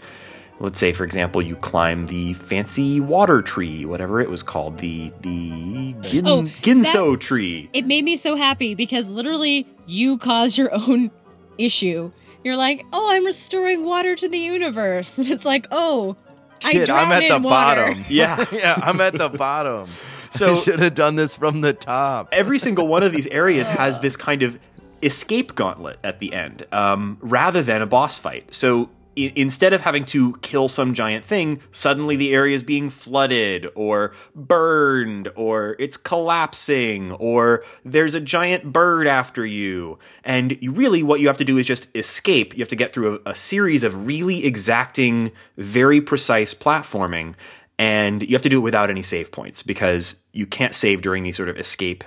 [0.60, 5.12] Let's say, for example, you climb the fancy water tree, whatever it was called, the
[5.22, 7.70] the gin, Oh, Ginso tree.
[7.74, 11.12] It made me so happy because literally you caused your own
[11.58, 12.12] issue.
[12.44, 15.18] You're like, oh, I'm restoring water to the universe.
[15.24, 16.16] And it's like, oh,
[16.63, 17.86] I Shit, I'm drowned at the in water.
[17.88, 18.06] bottom.
[18.10, 18.46] Yeah.
[18.54, 19.89] yeah, I'm at the bottom.
[20.32, 22.30] So- I should have done this from the top.
[22.32, 24.60] every single one of these areas has this kind of
[25.02, 28.54] escape gauntlet at the end, um, rather than a boss fight.
[28.56, 32.89] So i- instead of having to kill some giant thing, suddenly the area is being
[32.89, 39.99] flooded or burned or it's collapsing or there's a giant bird after you.
[40.23, 42.54] And you really, what you have to do is just escape.
[42.56, 47.36] You have to get through a, a series of really exacting, very precise platforming.
[47.80, 51.23] And you have to do it without any save points because you can't save during
[51.23, 52.04] these sort of escape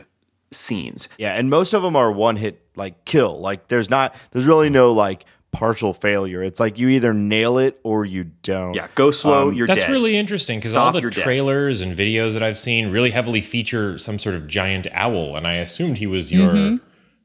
[0.52, 1.08] scenes.
[1.18, 3.40] Yeah, and most of them are one hit like kill.
[3.40, 6.42] Like there's not there's really no like partial failure.
[6.42, 8.74] It's like you either nail it or you don't.
[8.74, 9.90] Yeah, go slow, you're That's dead.
[9.90, 11.22] really interesting because all the you're dead.
[11.24, 15.46] trailers and videos that I've seen really heavily feature some sort of giant owl, and
[15.46, 16.78] I assumed he was your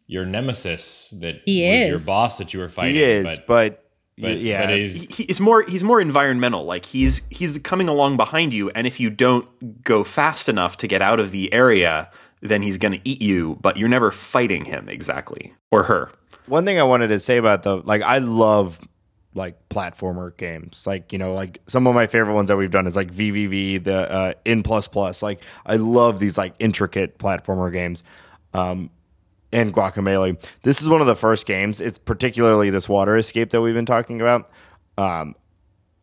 [0.07, 1.43] your nemesis that Mm-hmm.
[1.45, 1.89] He was is.
[1.89, 2.95] your boss that you were fighting.
[2.95, 3.85] He is, but, but,
[4.17, 4.65] but, yeah.
[4.67, 6.63] but he's, He- he's more he's more environmental.
[6.65, 10.87] Like he's he's coming along behind you, and if you don't go fast enough to
[10.87, 12.09] get out of the area,
[12.41, 13.57] then he's going to eat you.
[13.61, 16.11] But you're never fighting him exactly or her.
[16.47, 18.79] One thing I wanted to say about the like I love
[19.33, 20.85] like platformer games.
[20.85, 23.83] Like, you know, like some of my favorite ones that we've done is like VVV,
[23.83, 25.23] the uh N plus plus.
[25.23, 28.03] Like I love these like intricate platformer games.
[28.53, 28.89] Um
[29.53, 30.41] and Guacamelee.
[30.63, 31.81] This is one of the first games.
[31.81, 34.49] It's particularly this water escape that we've been talking about.
[34.97, 35.35] Um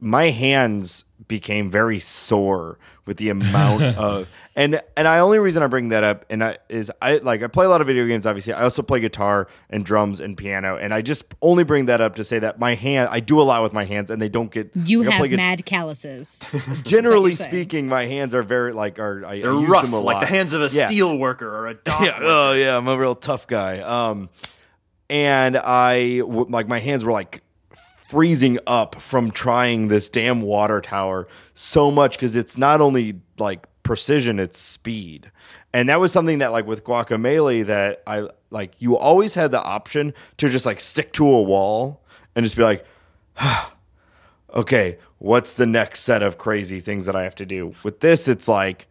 [0.00, 5.66] my hands became very sore with the amount of and and I only reason I
[5.66, 8.26] bring that up and I, is I like I play a lot of video games
[8.26, 12.00] obviously I also play guitar and drums and piano and I just only bring that
[12.02, 14.28] up to say that my hand I do a lot with my hands and they
[14.28, 16.40] don't get You like, have play gu- mad calluses.
[16.82, 20.00] generally speaking my hands are very like are I, They're I use rough, them a
[20.00, 20.86] like the hands of a Yeah.
[20.86, 23.78] steel worker or a dock yeah, oh yeah, I'm a real tough guy.
[23.80, 24.28] Um,
[25.10, 27.42] and I w- like my hands were like
[28.08, 33.66] freezing up from trying this damn water tower so much because it's not only like
[33.82, 35.30] precision, it's speed.
[35.74, 39.62] And that was something that like with Guacamelee that I like you always had the
[39.62, 42.00] option to just like stick to a wall
[42.34, 42.86] and just be like,
[44.54, 47.74] okay, what's the next set of crazy things that I have to do?
[47.82, 48.86] With this, it's like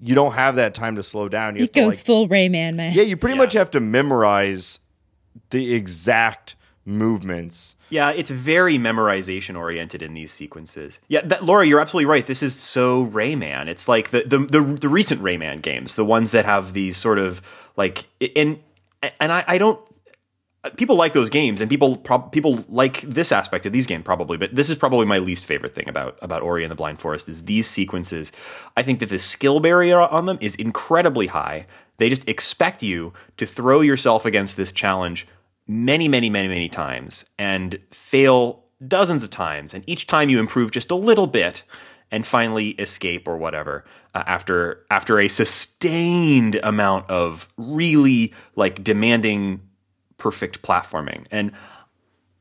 [0.00, 1.54] you don't have that time to slow down.
[1.56, 2.92] You have It to, goes like, full Rayman, man.
[2.94, 4.80] yeah, you pretty much have to memorize
[5.50, 6.56] the exact
[6.86, 7.76] movements.
[7.90, 11.00] Yeah, it's very memorization oriented in these sequences.
[11.08, 12.26] Yeah, that, Laura, you're absolutely right.
[12.26, 13.68] This is so Rayman.
[13.68, 17.18] It's like the, the the the recent Rayman games, the ones that have these sort
[17.18, 17.42] of
[17.76, 18.06] like
[18.36, 18.58] and
[19.20, 19.80] and I, I don't.
[20.76, 21.98] People like those games, and people
[22.30, 24.38] people like this aspect of these games probably.
[24.38, 27.28] But this is probably my least favorite thing about about Ori and the Blind Forest
[27.28, 28.32] is these sequences.
[28.74, 31.66] I think that the skill barrier on them is incredibly high.
[31.98, 35.28] They just expect you to throw yourself against this challenge
[35.66, 40.70] many, many, many, many times and fail dozens of times, and each time you improve
[40.70, 41.62] just a little bit
[42.10, 43.84] and finally escape or whatever
[44.14, 49.60] uh, after after a sustained amount of really like demanding
[50.18, 51.26] perfect platforming.
[51.30, 51.52] And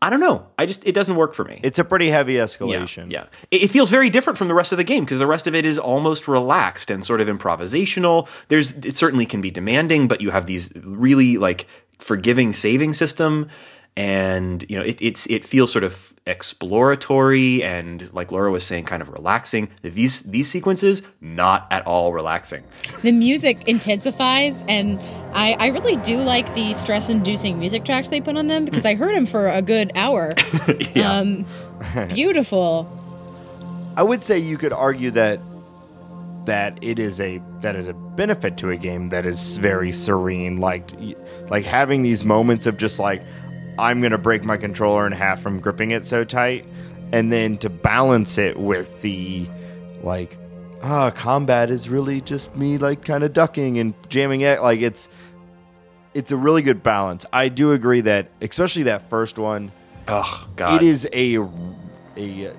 [0.02, 0.48] I don't know.
[0.60, 1.62] I just it doesn't work for me.
[1.64, 3.10] It's a pretty heavy Yeah, escalation.
[3.10, 3.28] yeah.
[3.52, 5.56] It, it feels very different from the rest of the game because the rest of
[5.56, 8.28] it is almost relaxed and sort of improvisational.
[8.50, 11.68] There's it certainly can be demanding, but you have these really like
[12.04, 13.50] forgiving saving system,
[13.96, 18.86] and you know it, it's it feels sort of exploratory and like Laura was saying,
[18.86, 19.70] kind of relaxing.
[19.82, 22.64] These these sequences not at all relaxing.
[23.02, 25.00] The music intensifies, and
[25.34, 28.86] I, I really do like the stress inducing music tracks they put on them because
[28.86, 30.34] I heard them for a good hour.
[30.96, 31.12] Yeah.
[31.12, 31.46] Um,
[32.14, 32.88] beautiful.
[33.98, 35.40] I would say you could argue that
[36.46, 40.58] that it is a that is a benefit to a game that is very serene
[40.58, 40.92] like
[41.50, 43.24] like having these moments of just like
[43.80, 46.66] I'm going to break my controller in half from gripping it so tight
[47.12, 49.48] and then to balance it with the
[50.02, 50.38] like
[50.84, 55.10] ah combat is really just me like kind of ducking and jamming it like it's
[56.14, 57.26] it's a really good balance.
[57.34, 59.72] I do agree that especially that first one
[60.08, 60.82] oh God.
[60.82, 61.38] it is a
[62.18, 62.54] a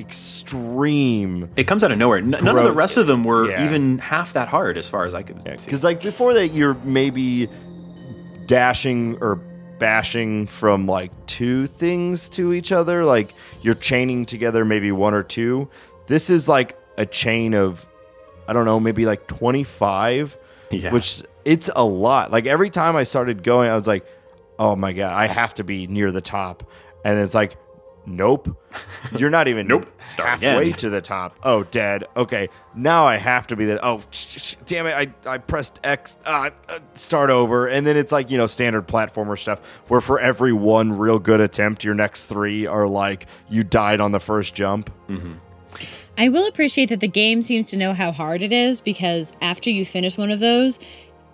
[0.00, 2.18] extreme It comes out of nowhere.
[2.18, 3.64] N- none of the rest of them were Yeah.
[3.64, 5.64] even half that hard, as far as I could see.
[5.66, 7.48] because like before that you're maybe
[8.46, 9.36] dashing or
[9.78, 13.32] bashing from like two things to each other like
[13.62, 15.68] you're chaining together maybe one or two
[16.06, 17.86] this is like a chain of
[18.46, 20.36] i don't know maybe like 25
[20.70, 20.92] Yeah.
[20.92, 24.04] which it's a lot like every time i started going i was like
[24.58, 26.68] oh my god i have to be near the top
[27.02, 27.56] and it's like
[28.06, 28.56] nope.
[29.16, 29.86] You're not even Nope.
[30.00, 30.78] Start halfway again.
[30.78, 31.36] to the top.
[31.42, 32.04] Oh dead.
[32.16, 32.48] Okay.
[32.74, 34.94] Now i have to be that oh sh- sh- damn it.
[35.26, 37.66] I, I pressed x uh, uh, start over.
[37.66, 41.40] And then it's like you know standard platformer stuff where for every one real good
[41.40, 44.90] attempt your next three are like you died on the first jump.
[46.18, 49.70] I will appreciate that the game seems to know how hard it is because after
[49.70, 50.78] you finish one of those,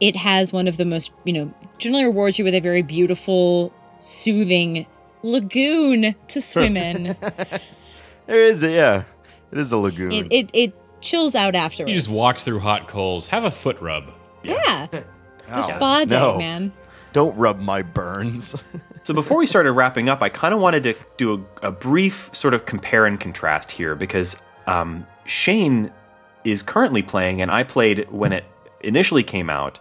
[0.00, 3.72] it has one of the most, you know, generally rewards you with a very beautiful,
[3.98, 4.86] soothing
[5.22, 7.16] lagoon to swim in.
[8.26, 9.04] there is a yeah
[9.52, 11.90] it is a lagoon it, it it chills out afterwards.
[11.90, 13.26] You just walked through hot coals.
[13.28, 14.10] Have a foot rub.
[14.42, 14.86] Yeah.
[14.92, 16.38] It's a spa day, No.
[16.38, 16.72] man.
[17.12, 18.54] don't rub my burns
[19.04, 22.28] So before we started wrapping up, I kind of wanted to do a, a brief
[22.32, 24.36] sort of compare and contrast here because
[24.66, 25.92] um, Shane
[26.42, 28.44] is currently playing, and I played when it
[28.80, 29.78] initially came out,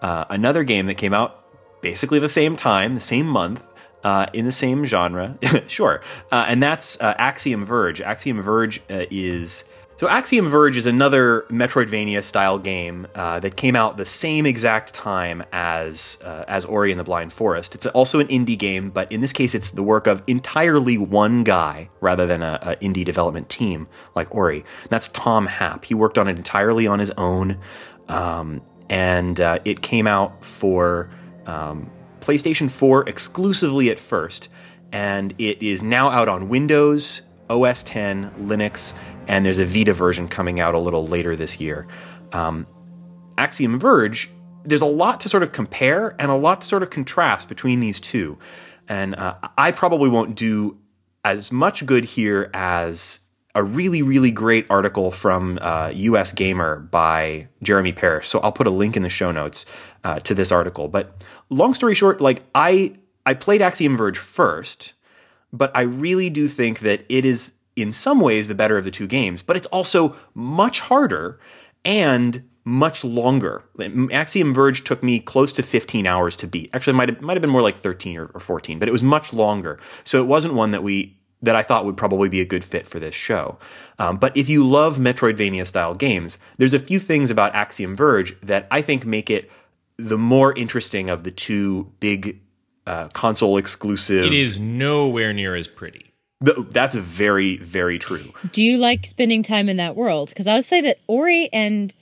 [0.00, 1.42] uh, another game that came out
[1.82, 3.64] basically the same time, the same month.
[4.04, 5.36] Uh, in the same genre,
[5.66, 8.00] sure, uh, and that's uh, Axiom Verge.
[8.00, 9.64] Axiom Verge uh, is
[9.96, 14.94] so Axiom Verge is another Metroidvania style game uh, that came out the same exact
[14.94, 17.74] time as as Ori and the Blind Forest.
[17.74, 21.42] It's also an indie game, but in this case, it's the work of entirely one
[21.42, 24.64] guy rather than an indie development team like Ori.
[24.90, 25.84] That's Tom Happ.
[25.84, 27.58] He worked on it entirely on his own,
[28.06, 31.10] um, and it came out for
[31.46, 31.90] um,
[32.28, 34.50] PlayStation 4 exclusively at first,
[34.92, 38.92] and it is now out on Windows, OS 10, Linux,
[39.26, 41.86] and there's a Vita version coming out a little later this year.
[42.32, 42.66] Um,
[43.38, 44.28] Axiom Verge,
[44.62, 47.80] there's a lot to sort of compare and a lot to sort of contrast between
[47.80, 48.38] these two.
[48.88, 50.76] And uh, I probably won't do
[51.24, 53.20] as much good here as
[53.54, 58.28] a really, really great article from uh, US Gamer by Jeremy Parish.
[58.28, 59.64] So I'll put a link in the show notes
[60.04, 60.88] uh, to this article.
[60.88, 62.96] But long story short, like I,
[63.26, 64.94] I played Axiom Verge first,
[65.52, 68.90] but I really do think that it is in some ways the better of the
[68.90, 71.38] two games, but it's also much harder
[71.84, 73.64] and much longer.
[74.12, 76.68] Axiom Verge took me close to 15 hours to beat.
[76.74, 79.02] Actually, might have, might have been more like 13 or, or 14, but it was
[79.02, 79.80] much longer.
[80.04, 82.86] So it wasn't one that we that I thought would probably be a good fit
[82.86, 83.58] for this show.
[84.00, 88.38] Um, but if you love Metroidvania style games, there's a few things about Axiom Verge
[88.40, 89.48] that I think make it
[89.98, 92.40] the more interesting of the two big
[92.86, 94.24] uh, console exclusive.
[94.24, 96.12] It is nowhere near as pretty.
[96.44, 98.32] Th- that's very, very true.
[98.52, 100.28] Do you like spending time in that world?
[100.28, 101.94] Because I would say that Ori and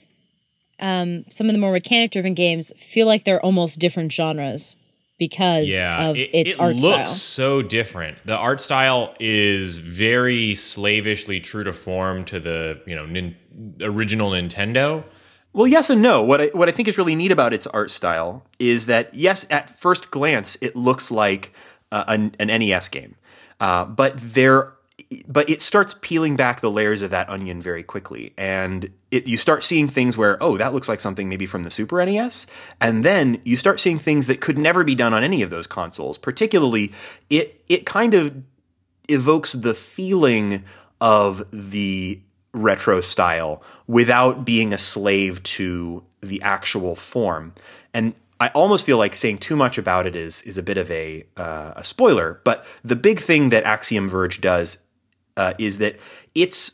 [0.79, 4.75] um, some of the more mechanic driven games feel like they're almost different genres
[5.17, 7.07] because Yeah, of it, its it art looks style.
[7.07, 8.23] so different.
[8.25, 13.35] The art style is very slavishly true to form to the you know nin-
[13.81, 15.03] original Nintendo.
[15.57, 16.21] Well, yes and no.
[16.21, 19.43] What I, what I think is really neat about its art style is that, yes,
[19.49, 21.51] at first glance, it looks like
[21.91, 23.15] uh, an, an NES game,
[23.59, 24.73] uh, but there,
[25.27, 29.35] but it starts peeling back the layers of that onion very quickly, and it you
[29.35, 32.45] start seeing things where, oh, that looks like something maybe from the Super NES,
[32.79, 35.65] and then you start seeing things that could never be done on any of those
[35.65, 36.19] consoles.
[36.19, 36.91] Particularly,
[37.31, 38.43] it it kind of
[39.09, 40.63] evokes the feeling
[41.01, 42.19] of the
[42.57, 47.53] retro style without being a slave to the actual form.
[47.93, 50.89] And I almost feel like saying too much about it is is a bit of
[50.91, 52.41] a uh, a spoiler.
[52.43, 54.77] But the big thing that Axiom Verge does
[55.35, 55.97] uh, is that
[56.35, 56.73] its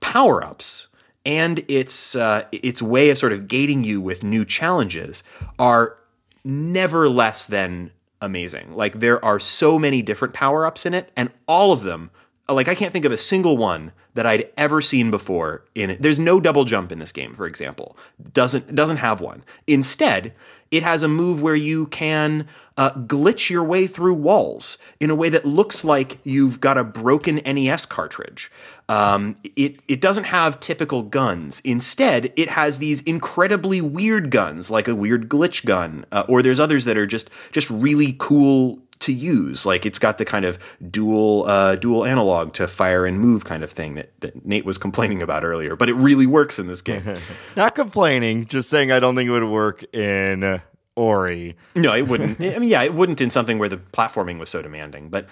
[0.00, 0.88] power ups
[1.24, 5.22] and its uh, its way of sort of gating you with new challenges
[5.58, 5.96] are
[6.44, 8.74] never less than amazing.
[8.74, 12.10] Like there are so many different power ups in it, and all of them.
[12.52, 16.02] Like I can't think of a single one that I'd ever seen before in it.
[16.02, 17.96] There's no double jump in this game, for example.
[18.32, 19.44] Doesn't doesn't have one.
[19.66, 20.34] Instead,
[20.70, 22.46] it has a move where you can
[22.76, 26.84] uh, glitch your way through walls in a way that looks like you've got a
[26.84, 28.50] broken NES cartridge.
[28.88, 31.60] Um, it it doesn't have typical guns.
[31.60, 36.60] Instead, it has these incredibly weird guns, like a weird glitch gun, uh, or there's
[36.60, 39.66] others that are just just really cool to use.
[39.66, 40.58] Like it's got the kind of
[40.90, 44.78] dual uh, dual analog to fire and move kind of thing that, that Nate was
[44.78, 45.76] complaining about earlier.
[45.76, 47.16] But it really works in this game.
[47.56, 50.58] Not complaining, just saying I don't think it would work in uh,
[50.96, 51.56] Ori.
[51.74, 52.40] No, it wouldn't.
[52.40, 55.08] I mean, yeah, it wouldn't in something where the platforming was so demanding.
[55.08, 55.26] But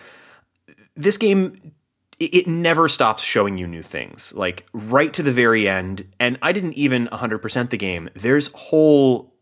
[0.97, 1.73] this game
[2.21, 6.51] it never stops showing you new things like right to the very end and i
[6.51, 9.33] didn't even 100% the game there's whole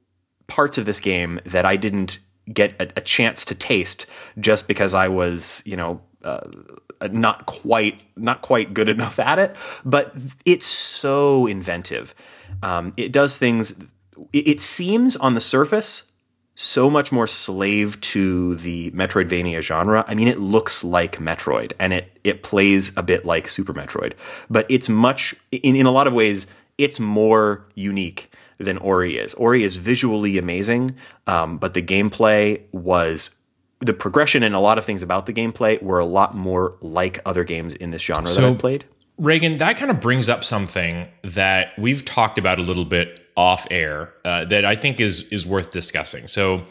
[0.46, 2.18] parts of this game that i didn't
[2.52, 4.06] get a, a chance to taste
[4.38, 6.40] just because i was you know uh,
[7.10, 12.14] not quite not quite good enough at it but it's so inventive
[12.62, 13.72] um, it does things
[14.32, 16.04] it, it seems on the surface
[16.58, 20.04] so much more slave to the Metroidvania genre.
[20.08, 24.14] I mean, it looks like Metroid and it it plays a bit like Super Metroid,
[24.48, 26.46] but it's much in in a lot of ways
[26.78, 29.34] it's more unique than Ori is.
[29.34, 30.96] Ori is visually amazing,
[31.26, 33.30] um, but the gameplay was
[33.80, 37.20] the progression and a lot of things about the gameplay were a lot more like
[37.26, 38.84] other games in this genre So- that I've played.
[39.20, 43.66] Raygan, that kind of brings up something that we've talked about a little bit off
[43.70, 46.26] air uh, that I think is is worth discussing.
[46.26, 46.64] So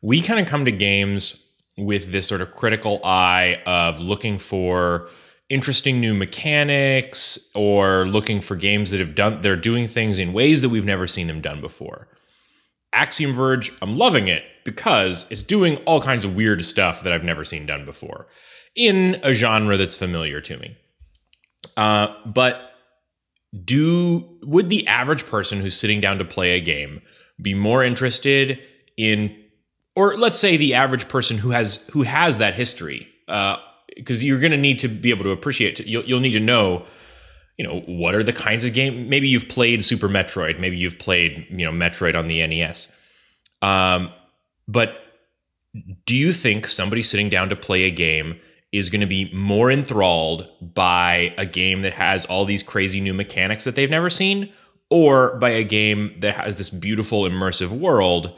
[0.00, 1.40] we kind of come to games
[1.76, 5.08] with this sort of critical eye of looking for
[5.50, 10.62] interesting new mechanics or looking for games that have done they're doing things in ways
[10.62, 12.08] that we've never seen them done before.
[12.92, 17.24] Axiom Verge, I'm loving it because it's doing all kinds of weird stuff that I've
[17.24, 18.26] never seen done before
[18.74, 20.76] in a genre that's familiar to me.
[21.76, 22.72] Uh, but
[23.64, 27.02] do would the average person who's sitting down to play a game
[27.42, 28.60] be more interested
[28.96, 29.36] in,
[29.96, 33.08] or let's say the average person who has who has that history?
[34.00, 35.80] Because you're going to need to be able to appreciate.
[35.80, 36.84] You'll, you'll need to know,
[37.58, 39.08] you know, what are the kinds of game.
[39.08, 40.58] Maybe you've played Super Metroid.
[40.58, 42.88] Maybe you've played you know Metroid on the NES.
[43.62, 44.10] Um,
[44.66, 44.94] but
[46.06, 48.40] do you think somebody sitting down to play a game
[48.72, 53.14] is going to be more enthralled by a game that has all these crazy new
[53.14, 54.52] mechanics that they've never seen
[54.90, 58.36] or by a game that has this beautiful immersive world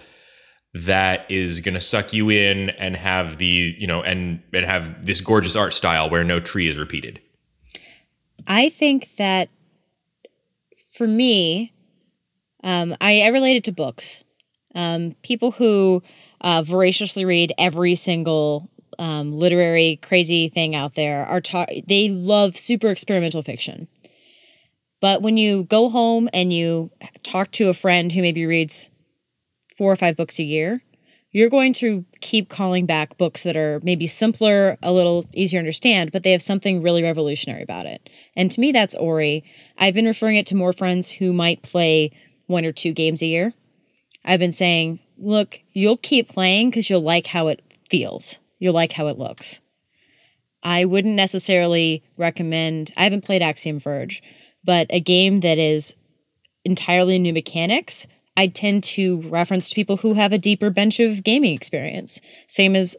[0.74, 5.04] that is going to suck you in and have the you know and and have
[5.04, 7.20] this gorgeous art style where no tree is repeated
[8.46, 9.48] I think that
[10.92, 11.72] for me,
[12.62, 14.24] um, I, I relate it to books.
[14.74, 16.02] Um, people who
[16.40, 18.68] uh, voraciously read every single
[18.98, 23.88] um, literary crazy thing out there are ta- they love super experimental fiction.
[25.00, 26.90] But when you go home and you
[27.22, 28.90] talk to a friend who maybe reads
[29.82, 30.80] four or five books a year,
[31.32, 35.62] you're going to keep calling back books that are maybe simpler, a little easier to
[35.62, 38.08] understand, but they have something really revolutionary about it.
[38.36, 39.42] And to me, that's Ori.
[39.76, 42.12] I've been referring it to more friends who might play
[42.46, 43.54] one or two games a year.
[44.24, 47.60] I've been saying, look, you'll keep playing because you'll like how it
[47.90, 49.60] feels, you'll like how it looks.
[50.62, 54.22] I wouldn't necessarily recommend, I haven't played Axiom Verge,
[54.62, 55.96] but a game that is
[56.64, 58.06] entirely new mechanics,
[58.36, 62.20] I tend to reference to people who have a deeper bench of gaming experience.
[62.48, 62.96] Same as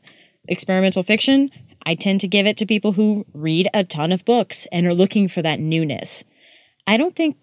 [0.47, 1.49] experimental fiction,
[1.85, 4.93] I tend to give it to people who read a ton of books and are
[4.93, 6.23] looking for that newness.
[6.87, 7.37] I don't think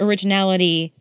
[0.00, 0.94] originality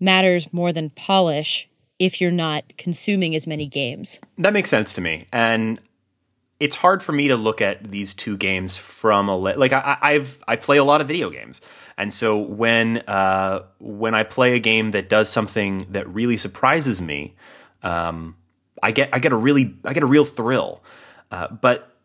[0.00, 1.68] matters more than polish
[1.98, 4.20] if you're not consuming as many games.
[4.36, 5.80] That makes sense to me, and
[6.60, 9.96] it's hard for me to look at these two games from a li- like I,
[10.00, 11.60] I've I play a lot of video games,
[11.98, 17.02] and so when uh, when I play a game that does something that really surprises
[17.02, 17.34] me,
[17.82, 18.36] um,
[18.80, 20.82] I get I get a really I get a real thrill.
[21.32, 21.96] Uh, but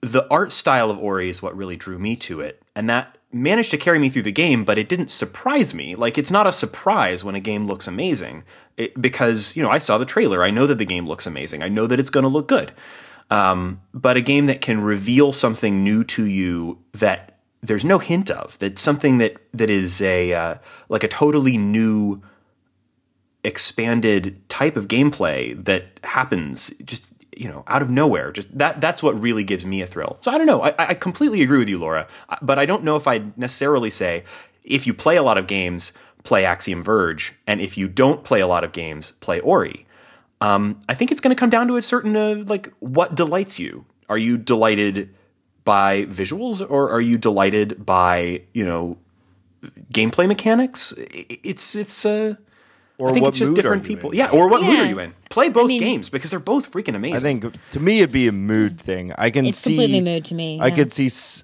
[0.00, 3.70] the art style of Ori is what really drew me to it, and that managed
[3.70, 4.64] to carry me through the game.
[4.64, 5.94] But it didn't surprise me.
[5.94, 8.42] Like it's not a surprise when a game looks amazing,
[8.76, 10.42] it, because you know I saw the trailer.
[10.42, 11.62] I know that the game looks amazing.
[11.62, 12.72] I know that it's going to look good.
[13.30, 17.29] um, but a game that can reveal something new to you that
[17.62, 18.58] there's no hint of.
[18.58, 20.54] that something that that is a uh,
[20.88, 22.22] like a totally new,
[23.44, 27.04] expanded type of gameplay that happens just
[27.36, 28.32] you know out of nowhere.
[28.32, 30.18] Just that that's what really gives me a thrill.
[30.20, 30.62] So I don't know.
[30.62, 32.08] I, I completely agree with you, Laura,
[32.40, 34.24] but I don't know if I'd necessarily say
[34.64, 35.92] if you play a lot of games,
[36.22, 39.86] play Axiom Verge, and if you don't play a lot of games, play Ori.
[40.40, 43.58] Um, I think it's going to come down to a certain uh, like what delights
[43.58, 43.84] you.
[44.08, 45.14] Are you delighted
[45.74, 48.82] by visuals, or are you delighted by you know
[49.92, 50.92] gameplay mechanics?
[50.96, 52.34] It's it's uh,
[52.98, 54.10] Or I think what it's just mood different people.
[54.10, 54.18] in?
[54.18, 55.14] Yeah, or what mood are you in?
[55.30, 57.16] Play both mean- games because they're both freaking amazing.
[57.16, 59.12] I think to me it'd be a mood thing.
[59.26, 61.42] I can It's see completely mood to me, I could see s-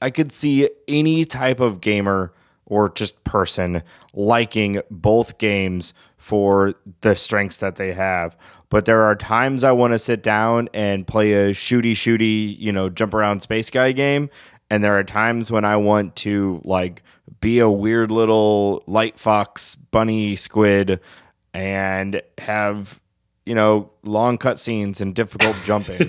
[0.00, 2.32] I could see any type of gamer
[2.66, 5.94] or just person liking both games
[6.26, 8.36] for the strengths that they have.
[8.68, 12.72] But there are times I want to sit down and play a shooty shooty, you
[12.72, 14.28] know, jump around space guy game,
[14.68, 17.04] and there are times when I want to like
[17.40, 20.98] be a weird little light fox bunny squid
[21.54, 23.00] and have
[23.46, 26.02] you know long cutscenes and difficult jumping.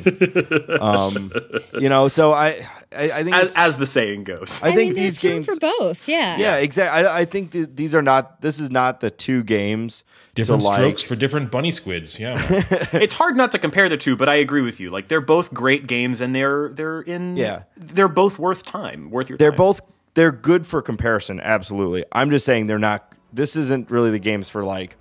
[0.81, 1.31] um,
[1.79, 4.59] you know, so I I, I think as, as the saying goes.
[4.63, 5.45] I, think mean, these games.
[5.45, 6.07] for both.
[6.07, 6.37] Yeah.
[6.37, 7.05] yeah, exactly.
[7.05, 8.41] I, I think th- these are not.
[8.41, 10.03] This is not the two games
[10.35, 10.77] Different to like.
[10.77, 12.19] strokes for different bunny squids.
[12.19, 12.35] Yeah.
[12.93, 14.89] it's hard not to compare the two, but I agree with you.
[14.89, 17.37] Like they're both great games, and they're they're in.
[17.37, 17.63] Yeah.
[17.75, 19.37] they're both worth time, worth your.
[19.37, 19.57] They're time.
[19.57, 19.81] both
[20.13, 21.39] they're good for comparison.
[21.41, 22.05] Absolutely.
[22.11, 23.13] I'm just saying they're not.
[23.33, 24.95] This isn't really the games for like.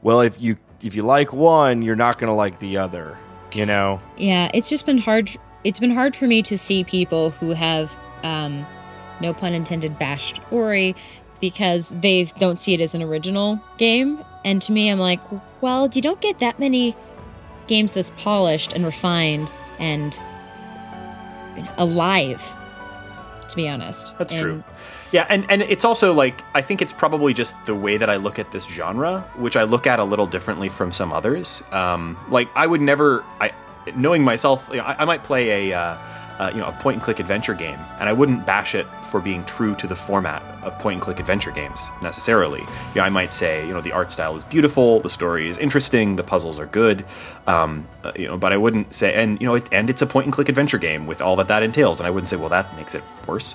[0.00, 3.16] Well, if you if you like one, you're not going to like the other.
[3.52, 4.00] You know.
[4.16, 5.30] Yeah, it's just been hard.
[5.64, 8.66] It's been hard for me to see people who have, um,
[9.20, 10.94] no pun intended, bashed Ori
[11.40, 14.22] because they don't see it as an original game.
[14.44, 15.20] And to me, I'm like,
[15.60, 16.96] well, you don't get that many
[17.66, 20.18] games this polished and refined and
[21.76, 22.54] alive.
[23.48, 24.64] To be honest, That's And- true.
[25.10, 28.16] Yeah, and, and it's also like I think it's probably just the way that I
[28.16, 31.62] look at this genre, which I look at a little differently from some others.
[31.72, 33.52] Um, like I would never, I
[33.96, 35.96] knowing myself, you know, I, I might play a uh,
[36.38, 39.20] uh, you know a point and click adventure game, and I wouldn't bash it for
[39.20, 42.60] being true to the format of point and click adventure games necessarily.
[42.60, 45.58] You know, I might say you know the art style is beautiful, the story is
[45.58, 47.04] interesting, the puzzles are good,
[47.46, 50.06] um, uh, you know, but I wouldn't say and you know it, and it's a
[50.06, 52.50] point and click adventure game with all that that entails, and I wouldn't say well
[52.50, 53.54] that makes it worse.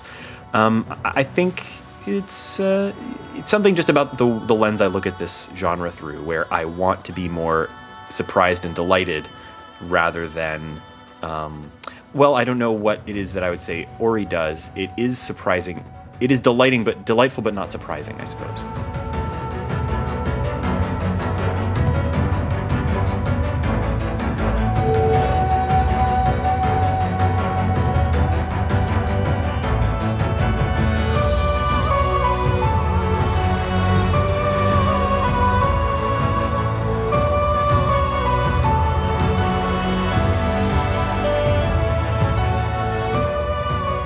[0.52, 1.64] Um, I I think
[2.06, 2.92] it's uh,
[3.34, 6.64] it's something just about the the lens I look at this genre through, where I
[6.66, 7.70] want to be more
[8.10, 9.28] surprised and delighted
[9.80, 10.82] rather than.
[11.22, 11.72] Um,
[12.14, 14.70] well, I don't know what it is that I would say Ori does.
[14.76, 15.84] It is surprising.
[16.20, 18.64] It is delighting, but delightful, but not surprising, I suppose.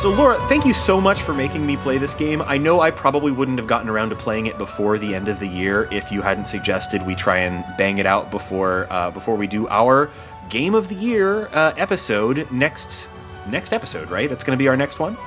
[0.09, 2.41] So, Laura, thank you so much for making me play this game.
[2.41, 5.39] I know I probably wouldn't have gotten around to playing it before the end of
[5.39, 9.37] the year if you hadn't suggested we try and bang it out before uh, before
[9.37, 10.09] we do our
[10.49, 13.11] Game of the Year uh, episode next
[13.49, 14.11] next episode.
[14.11, 14.31] Right?
[14.31, 15.19] That's going to be our next one.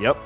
[0.00, 0.16] Yep.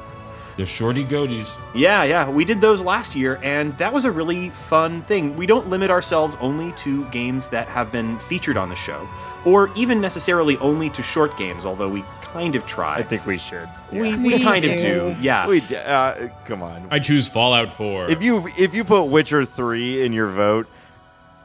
[0.56, 1.54] the shorty goatees.
[1.74, 5.36] Yeah, yeah, we did those last year, and that was a really fun thing.
[5.36, 9.06] We don't limit ourselves only to games that have been featured on the show,
[9.44, 12.02] or even necessarily only to short games, although we
[12.32, 12.96] kind of try.
[12.98, 13.68] I think we should.
[13.92, 14.16] we, Yeah.
[14.16, 15.12] we We kind of do.
[15.12, 15.46] do, yeah.
[15.46, 16.86] We d- uh, come on.
[16.90, 18.10] I choose Fallout 4.
[18.10, 20.66] if you if you put Witcher three in your vote,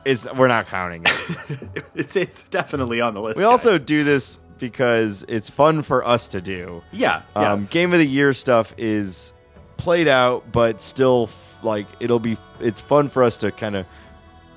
[0.05, 1.83] is we're not counting it.
[1.95, 3.37] it's it's definitely on the list.
[3.37, 6.81] we also do this because it's fun for us to do.
[6.91, 7.51] yeah, yeah.
[7.53, 9.33] Um, Game of the year stuff is
[9.77, 12.37] played out, but still f- like it'll be.
[12.59, 13.85] It's fun for us to kind of.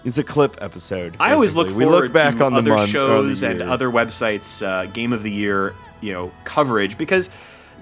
[0.09, 1.17] It's a clip episode.
[1.21, 3.91] I always look forward we look back to on the other month, shows and other
[3.91, 7.29] websites' uh, game of the year, you know, coverage because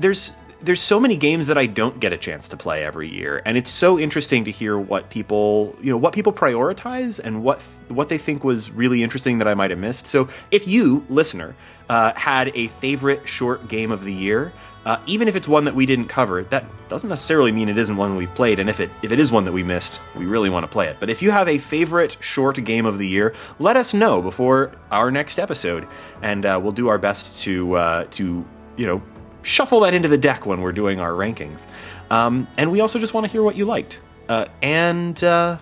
[0.01, 3.43] there's there's so many games that I don't get a chance to play every year,
[3.45, 7.61] and it's so interesting to hear what people you know what people prioritize and what
[7.89, 10.09] what they think was really interesting that I might have missed.
[10.09, 11.55] So if you listener
[11.89, 14.53] uh, had a favorite short game of the year.
[14.87, 17.97] Uh, even if it's one that we didn't cover, that doesn't necessarily mean it isn't
[17.97, 18.61] one we've played.
[18.61, 20.87] And if it if it is one that we missed, we really want to play
[20.87, 20.99] it.
[21.01, 24.71] But if you have a favorite short game of the year, let us know before
[24.93, 25.89] our next episode,
[26.23, 29.03] and uh, we'll do our best to uh, to you know
[29.43, 31.67] shuffle that into the deck when we're doing our rankings.
[32.09, 34.01] Um, and we also just want to hear what you liked.
[34.29, 35.59] Uh, and uh,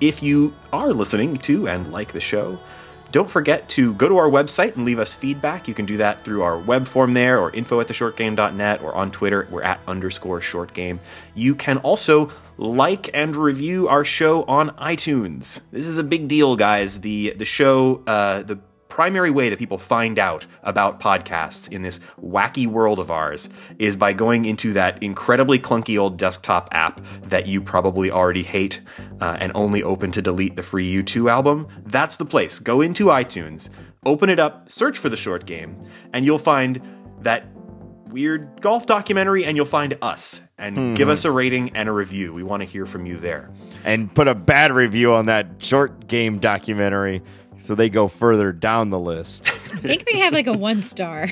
[0.00, 2.58] if you are listening to and like the show,
[3.10, 5.66] Don't forget to go to our website and leave us feedback.
[5.66, 9.10] You can do that through our web form there or info at theshortgame.net or on
[9.10, 9.48] Twitter.
[9.50, 10.98] We're at underscore shortgame.
[11.34, 15.60] You can also like and review our show on iTunes.
[15.70, 17.00] This is a big deal, guys.
[17.00, 18.58] The the show, uh, the
[18.98, 23.94] primary way that people find out about podcasts in this wacky world of ours is
[23.94, 28.80] by going into that incredibly clunky old desktop app that you probably already hate
[29.20, 31.68] uh, and only open to delete the free U2 album.
[31.86, 32.58] That's the place.
[32.58, 33.68] Go into iTunes,
[34.04, 35.78] open it up, search for the short game,
[36.12, 36.82] and you'll find
[37.20, 37.46] that
[38.08, 42.34] weird golf documentary and you'll find us and give us a rating and a review.
[42.34, 43.48] We want to hear from you there.
[43.84, 47.22] And put a bad review on that short game documentary
[47.58, 49.46] so they go further down the list.
[49.48, 49.50] I
[49.80, 51.30] think they have like a one star.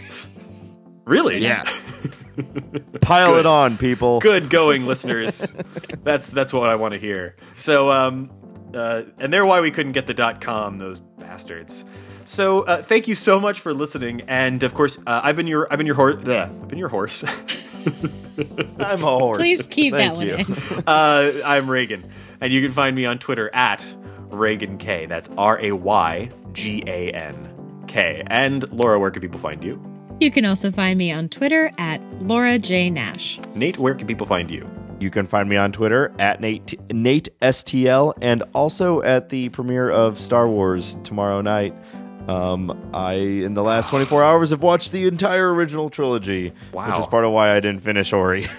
[1.04, 1.38] Really?
[1.38, 1.62] Yeah.
[3.00, 4.20] Pile it on, people.
[4.20, 5.54] Good going, listeners.
[6.02, 7.36] That's that's what I want to hear.
[7.54, 8.30] So, um,
[8.74, 11.84] uh, and they're why we couldn't get the dot com, those bastards.
[12.24, 15.72] So, uh, thank you so much for listening, and of course, uh, I've been your
[15.72, 16.16] I've been your horse.
[16.26, 17.22] I've been your horse.
[18.78, 19.38] I'm a horse.
[19.38, 20.34] Please keep Thank that one you.
[20.34, 20.82] in.
[20.86, 22.10] uh, I'm Raygan,
[22.40, 23.94] and you can find me on Twitter at
[24.30, 25.06] Raygan K.
[25.06, 28.22] That's R A Y G A N K.
[28.26, 29.80] And Laura, where can people find you?
[30.20, 32.88] You can also find me on Twitter at Laura J.
[32.88, 33.38] Nash.
[33.54, 34.68] Nate, where can people find you?
[34.98, 39.90] You can find me on Twitter at Nate Nate STL and also at the premiere
[39.90, 41.74] of Star Wars tomorrow night.
[42.28, 47.06] Um, I in the last 24 hours have watched the entire original trilogy, which is
[47.06, 48.48] part of why I didn't finish Ori.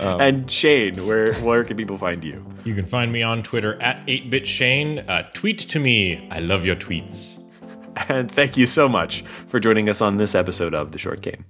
[0.00, 2.44] And Shane, where where can people find you?
[2.64, 5.04] You can find me on Twitter at 8bitshane.
[5.08, 6.26] Uh, tweet to me.
[6.30, 7.42] I love your tweets.
[8.08, 11.44] And thank you so much for joining us on this episode of The Short Game.